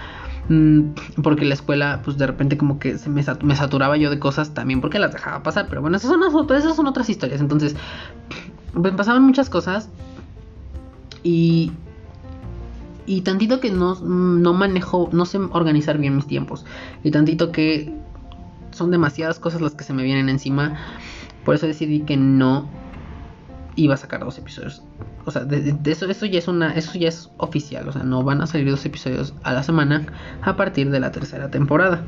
Mm, 0.48 0.90
porque 1.22 1.44
la 1.46 1.54
escuela, 1.54 2.00
pues 2.04 2.16
de 2.18 2.26
repente 2.26 2.58
como 2.58 2.78
que 2.78 2.98
se 2.98 3.08
me, 3.08 3.24
me, 3.42 3.56
saturaba 3.56 3.96
yo 3.96 4.10
de 4.10 4.18
cosas 4.18 4.54
también 4.54 4.80
porque 4.80 5.00
las 5.00 5.12
dejaba 5.12 5.42
pasar. 5.42 5.66
Pero 5.68 5.80
bueno, 5.80 5.96
esas 5.96 6.10
son, 6.10 6.22
esas 6.52 6.76
son 6.76 6.86
otras 6.86 7.08
historias. 7.10 7.40
Entonces, 7.40 7.74
pues 8.72 8.94
pasaban 8.94 9.24
muchas 9.24 9.50
cosas. 9.50 9.88
Y, 11.24 11.72
y 13.06 13.22
tantito 13.22 13.60
que 13.60 13.70
no, 13.70 13.94
manejo, 14.54 15.08
no 15.12 15.26
sé 15.26 15.38
organizar 15.38 15.98
bien 15.98 16.16
mis 16.16 16.26
tiempos. 16.26 16.64
Y 17.02 17.10
tantito 17.10 17.52
que 17.52 17.94
son 18.70 18.90
demasiadas 18.90 19.38
cosas 19.38 19.60
las 19.60 19.74
que 19.74 19.84
se 19.84 19.92
me 19.92 20.02
vienen 20.02 20.28
encima. 20.28 20.76
Por 21.44 21.54
eso 21.54 21.66
decidí 21.66 22.00
que 22.00 22.16
no 22.16 22.68
iba 23.76 23.94
a 23.94 23.96
sacar 23.96 24.24
dos 24.24 24.38
episodios. 24.38 24.82
O 25.26 25.30
sea, 25.30 25.44
de, 25.44 25.76
eso, 25.84 26.06
eso 26.06 26.26
ya 26.26 26.38
es 26.38 26.48
una, 26.48 26.74
eso 26.74 26.98
ya 26.98 27.08
es 27.08 27.30
oficial. 27.36 27.88
O 27.88 27.92
sea, 27.92 28.02
no 28.02 28.22
van 28.22 28.40
a 28.40 28.46
salir 28.46 28.70
dos 28.70 28.84
episodios 28.84 29.34
a 29.42 29.52
la 29.52 29.62
semana 29.62 30.06
a 30.42 30.56
partir 30.56 30.90
de 30.90 31.00
la 31.00 31.12
tercera 31.12 31.50
temporada. 31.50 32.02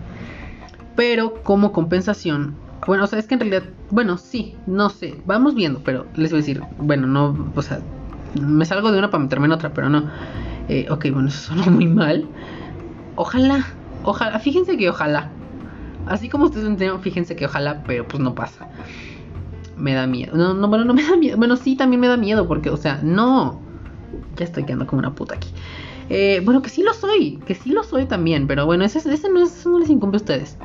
Pero 0.94 1.42
como 1.42 1.72
compensación, 1.72 2.56
bueno, 2.86 3.04
o 3.04 3.06
sea, 3.06 3.18
es 3.18 3.26
que 3.26 3.34
en 3.34 3.40
realidad, 3.40 3.64
bueno, 3.90 4.16
sí, 4.16 4.54
no 4.66 4.88
sé, 4.88 5.20
vamos 5.26 5.54
viendo, 5.54 5.80
pero 5.84 6.06
les 6.14 6.30
voy 6.30 6.38
a 6.38 6.42
decir, 6.42 6.62
bueno, 6.78 7.06
no, 7.06 7.52
o 7.54 7.62
sea, 7.62 7.80
me 8.40 8.64
salgo 8.64 8.92
de 8.92 8.98
una 8.98 9.10
para 9.10 9.22
meterme 9.22 9.46
en 9.46 9.52
otra, 9.52 9.72
pero 9.74 9.88
no. 9.88 10.10
Eh, 10.68 10.86
ok, 10.90 11.06
bueno, 11.12 11.28
eso 11.28 11.54
suena 11.54 11.70
muy 11.70 11.86
mal. 11.86 12.26
Ojalá, 13.14 13.66
ojalá, 14.02 14.38
fíjense 14.38 14.76
que 14.76 14.88
ojalá. 14.88 15.30
Así 16.06 16.28
como 16.28 16.44
ustedes 16.44 16.66
entienden, 16.66 17.00
fíjense 17.00 17.34
que 17.36 17.46
ojalá, 17.46 17.82
pero 17.84 18.06
pues 18.06 18.22
no 18.22 18.34
pasa. 18.34 18.68
Me 19.76 19.94
da 19.94 20.06
miedo. 20.06 20.36
No, 20.36 20.54
no, 20.54 20.68
bueno, 20.68 20.84
no 20.84 20.94
me 20.94 21.02
da 21.02 21.16
miedo. 21.16 21.36
Bueno, 21.36 21.56
sí, 21.56 21.76
también 21.76 22.00
me 22.00 22.08
da 22.08 22.16
miedo 22.16 22.46
porque, 22.46 22.70
o 22.70 22.76
sea, 22.76 23.00
no. 23.02 23.60
Ya 24.36 24.44
estoy 24.44 24.64
quedando 24.64 24.86
como 24.86 25.00
una 25.00 25.14
puta 25.14 25.34
aquí. 25.34 25.50
Eh, 26.08 26.40
bueno, 26.44 26.62
que 26.62 26.70
sí 26.70 26.82
lo 26.82 26.94
soy, 26.94 27.38
que 27.46 27.54
sí 27.54 27.70
lo 27.70 27.82
soy 27.82 28.06
también, 28.06 28.46
pero 28.46 28.64
bueno, 28.64 28.84
ese, 28.84 28.98
ese 28.98 29.28
no, 29.28 29.42
eso 29.42 29.70
no 29.70 29.80
les 29.80 29.90
incumbe 29.90 30.16
a 30.16 30.20
ustedes. 30.20 30.56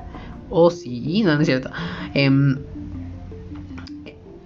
O 0.49 0.65
oh, 0.65 0.69
sí, 0.69 1.23
no, 1.23 1.33
no 1.33 1.41
es 1.41 1.47
cierto. 1.47 1.71
Eh, 2.13 2.29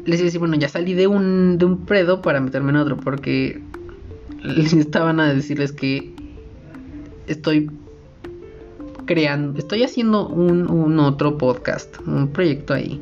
les 0.06 0.20
iba 0.20 0.24
a 0.24 0.26
decir, 0.26 0.40
bueno, 0.40 0.56
ya 0.56 0.70
salí 0.70 0.94
de 0.94 1.08
un, 1.08 1.58
de 1.58 1.66
un 1.66 1.86
predo 1.86 2.22
para 2.22 2.40
meterme 2.40 2.70
en 2.70 2.78
otro, 2.78 2.98
porque 2.98 3.62
les 4.46 4.74
estaban 4.74 5.20
a 5.20 5.34
decirles 5.34 5.72
que 5.72 6.14
estoy 7.28 7.70
creando, 9.06 9.60
estoy 9.60 9.84
haciendo 9.84 10.28
un, 10.28 11.00
otro 11.00 11.38
podcast, 11.38 11.96
un 12.06 12.30
proyecto 12.30 12.74
ahí, 12.74 13.00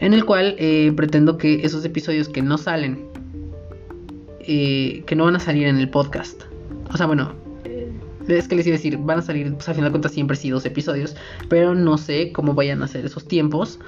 en 0.00 0.14
el 0.14 0.24
cual 0.24 0.56
eh, 0.58 0.92
pretendo 0.96 1.38
que 1.38 1.64
esos 1.64 1.84
episodios 1.84 2.28
que 2.28 2.42
no 2.42 2.58
salen, 2.58 3.04
eh, 4.40 5.02
que 5.06 5.16
no 5.16 5.24
van 5.24 5.36
a 5.36 5.40
salir 5.40 5.66
en 5.66 5.78
el 5.78 5.90
podcast, 5.90 6.42
o 6.92 6.96
sea, 6.96 7.06
bueno, 7.06 7.45
es 8.28 8.48
que 8.48 8.56
les 8.56 8.66
iba 8.66 8.74
a 8.74 8.78
decir, 8.78 8.98
van 8.98 9.18
a 9.18 9.22
salir, 9.22 9.54
pues 9.54 9.68
al 9.68 9.74
final 9.74 9.90
de 9.90 9.92
cuentas 9.92 10.12
siempre 10.12 10.36
sí 10.36 10.50
dos 10.50 10.64
episodios, 10.66 11.16
pero 11.48 11.74
no 11.74 11.98
sé 11.98 12.32
cómo 12.32 12.54
vayan 12.54 12.82
a 12.82 12.88
ser 12.88 13.04
esos 13.04 13.26
tiempos. 13.26 13.78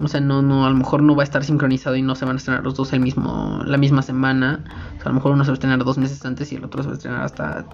O 0.00 0.08
sea, 0.08 0.20
no, 0.20 0.42
no, 0.42 0.66
a 0.66 0.70
lo 0.70 0.76
mejor 0.76 1.02
no 1.02 1.16
va 1.16 1.22
a 1.22 1.24
estar 1.24 1.44
sincronizado 1.44 1.96
y 1.96 2.02
no 2.02 2.14
se 2.14 2.24
van 2.24 2.36
a 2.36 2.38
estrenar 2.38 2.62
los 2.64 2.74
dos 2.74 2.92
el 2.92 3.00
mismo, 3.00 3.62
la 3.64 3.78
misma 3.78 4.02
semana. 4.02 4.64
O 4.96 5.02
sea, 5.02 5.06
a 5.06 5.08
lo 5.08 5.14
mejor 5.14 5.32
uno 5.32 5.44
se 5.44 5.50
va 5.50 5.54
a 5.54 5.54
estrenar 5.54 5.84
dos 5.84 5.98
meses 5.98 6.24
antes 6.24 6.52
y 6.52 6.56
el 6.56 6.64
otro 6.64 6.82
se 6.82 6.88
va 6.88 6.94
a 6.94 6.96
estrenar 6.96 7.22
hasta 7.22 7.66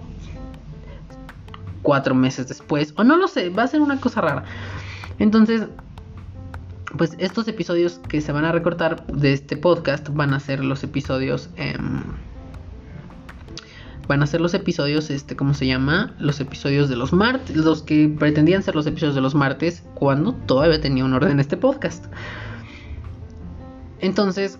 cuatro 1.81 2.15
meses 2.15 2.47
después. 2.47 2.93
O 2.97 3.03
no 3.03 3.17
lo 3.17 3.27
sé, 3.27 3.49
va 3.49 3.63
a 3.63 3.67
ser 3.67 3.81
una 3.81 3.99
cosa 3.99 4.21
rara. 4.21 4.43
Entonces, 5.19 5.67
pues 6.97 7.15
estos 7.19 7.47
episodios 7.47 7.99
que 8.07 8.21
se 8.21 8.31
van 8.31 8.45
a 8.45 8.51
recortar 8.51 9.05
de 9.07 9.33
este 9.33 9.57
podcast 9.57 10.09
van 10.09 10.33
a 10.33 10.39
ser 10.39 10.63
los 10.63 10.83
episodios... 10.83 11.49
Eh, 11.57 11.77
van 14.07 14.23
a 14.23 14.27
ser 14.27 14.41
los 14.41 14.53
episodios, 14.53 15.09
este, 15.09 15.35
¿cómo 15.35 15.53
se 15.53 15.67
llama? 15.67 16.13
Los 16.19 16.39
episodios 16.39 16.89
de 16.89 16.95
los 16.95 17.13
martes, 17.13 17.55
los 17.55 17.81
que 17.81 18.07
pretendían 18.07 18.63
ser 18.63 18.75
los 18.75 18.85
episodios 18.87 19.15
de 19.15 19.21
los 19.21 19.35
martes 19.35 19.83
cuando 19.95 20.33
todavía 20.33 20.79
tenía 20.79 21.05
un 21.05 21.13
orden 21.13 21.39
este 21.39 21.57
podcast. 21.57 22.05
Entonces, 23.99 24.59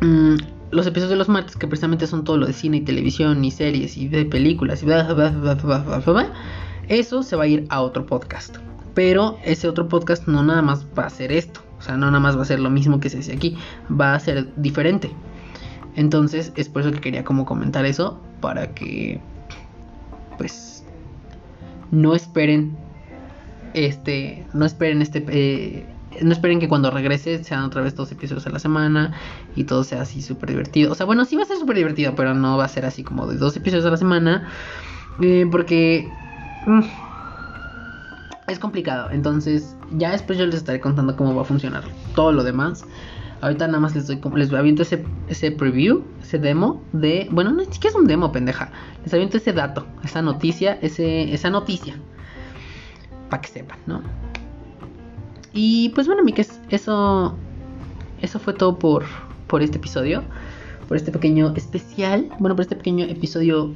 mmm, 0.00 0.36
los 0.70 0.86
episodios 0.86 1.10
de 1.10 1.16
los 1.16 1.28
martes, 1.28 1.56
que 1.56 1.66
precisamente 1.66 2.06
son 2.06 2.24
todo 2.24 2.36
lo 2.36 2.46
de 2.46 2.52
cine 2.52 2.78
y 2.78 2.80
televisión 2.82 3.44
y 3.44 3.50
series 3.50 3.96
y 3.96 4.08
de 4.08 4.24
películas 4.24 4.82
y 4.82 4.86
bla, 4.86 5.12
bla, 5.12 5.30
bla, 5.30 6.32
eso 6.88 7.22
se 7.22 7.36
va 7.36 7.44
a 7.44 7.46
ir 7.46 7.66
a 7.68 7.80
otro 7.80 8.06
podcast. 8.06 8.56
Pero 8.94 9.38
ese 9.44 9.68
otro 9.68 9.88
podcast 9.88 10.26
no 10.26 10.42
nada 10.42 10.62
más 10.62 10.86
va 10.98 11.06
a 11.06 11.10
ser 11.10 11.32
esto. 11.32 11.60
O 11.78 11.82
sea, 11.82 11.96
no 11.96 12.06
nada 12.06 12.20
más 12.20 12.38
va 12.38 12.42
a 12.42 12.46
ser 12.46 12.60
lo 12.60 12.70
mismo 12.70 13.00
que 13.00 13.10
se 13.10 13.18
dice 13.18 13.32
aquí. 13.32 13.56
Va 13.90 14.14
a 14.14 14.20
ser 14.20 14.48
diferente. 14.56 15.10
Entonces 15.96 16.52
es 16.56 16.68
por 16.68 16.82
eso 16.82 16.92
que 16.92 17.00
quería 17.00 17.24
como 17.24 17.44
comentar 17.44 17.84
eso. 17.84 18.20
Para 18.40 18.74
que 18.74 19.20
pues 20.38 20.84
no 21.90 22.14
esperen 22.14 22.76
este 23.72 24.46
no 24.52 24.64
esperen 24.64 25.00
este 25.00 25.24
eh, 25.28 25.86
no 26.22 26.32
esperen 26.32 26.60
que 26.60 26.68
cuando 26.68 26.90
regrese 26.90 27.42
sean 27.44 27.64
otra 27.64 27.82
vez 27.82 27.94
dos 27.94 28.10
episodios 28.12 28.46
a 28.46 28.50
la 28.50 28.58
semana 28.58 29.12
y 29.54 29.64
todo 29.64 29.84
sea 29.84 30.02
así 30.02 30.22
súper 30.22 30.50
divertido. 30.50 30.92
O 30.92 30.94
sea, 30.94 31.06
bueno, 31.06 31.24
sí 31.24 31.36
va 31.36 31.42
a 31.42 31.46
ser 31.46 31.58
súper 31.58 31.76
divertido, 31.76 32.14
pero 32.14 32.34
no 32.34 32.56
va 32.56 32.64
a 32.64 32.68
ser 32.68 32.84
así 32.86 33.02
como 33.02 33.26
de 33.26 33.36
dos 33.36 33.56
episodios 33.56 33.84
a 33.86 33.90
la 33.90 33.96
semana. 33.96 34.48
Eh, 35.20 35.46
porque 35.50 36.10
mm, 36.66 36.80
es 38.48 38.58
complicado. 38.58 39.10
Entonces, 39.10 39.76
ya 39.92 40.12
después 40.12 40.38
yo 40.38 40.46
les 40.46 40.56
estaré 40.56 40.80
contando 40.80 41.16
cómo 41.16 41.34
va 41.34 41.42
a 41.42 41.44
funcionar 41.44 41.84
todo 42.14 42.32
lo 42.32 42.44
demás. 42.44 42.84
Ahorita 43.40 43.66
nada 43.66 43.80
más 43.80 43.94
les 43.94 44.06
doy 44.06 44.20
les 44.34 44.52
aviento 44.52 44.82
ese, 44.82 45.04
ese 45.28 45.50
preview, 45.50 46.02
ese 46.22 46.38
demo 46.38 46.82
de. 46.92 47.28
Bueno, 47.30 47.52
no 47.52 47.62
es 47.62 47.78
que 47.78 47.88
es 47.88 47.94
un 47.94 48.06
demo, 48.06 48.32
pendeja. 48.32 48.70
Les 49.04 49.12
aviento 49.12 49.36
ese 49.36 49.52
dato, 49.52 49.86
esa 50.04 50.22
noticia, 50.22 50.78
ese, 50.80 51.32
esa 51.32 51.50
noticia. 51.50 51.96
Para 53.28 53.42
que 53.42 53.48
sepan, 53.48 53.78
¿no? 53.86 54.02
Y 55.52 55.90
pues 55.90 56.06
bueno, 56.06 56.22
amigues, 56.22 56.60
eso, 56.70 57.34
eso 58.22 58.38
fue 58.38 58.54
todo 58.54 58.78
por, 58.78 59.04
por 59.46 59.62
este 59.62 59.78
episodio. 59.78 60.22
Por 60.88 60.96
este 60.96 61.10
pequeño 61.10 61.52
especial. 61.56 62.28
Bueno, 62.38 62.56
por 62.56 62.62
este 62.62 62.76
pequeño 62.76 63.04
episodio 63.06 63.74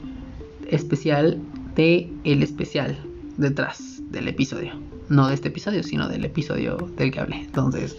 especial 0.69 1.39
de 1.75 2.13
el 2.25 2.43
especial 2.43 2.97
detrás 3.37 4.01
del 4.11 4.29
episodio. 4.29 4.75
No 5.09 5.29
de 5.29 5.35
este 5.35 5.49
episodio, 5.49 5.83
sino 5.83 6.09
del 6.09 6.25
episodio 6.25 6.77
del 6.97 7.11
que 7.11 7.21
hablé. 7.21 7.41
Entonces, 7.41 7.97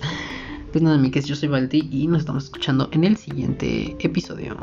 pues 0.72 0.84
nada, 0.84 0.98
yo 1.26 1.36
soy 1.36 1.50
Valti 1.50 1.90
y 1.92 2.08
nos 2.08 2.20
estamos 2.20 2.46
escuchando 2.46 2.90
en 2.92 3.04
el 3.04 3.18
siguiente 3.18 3.96
episodio. 4.00 4.56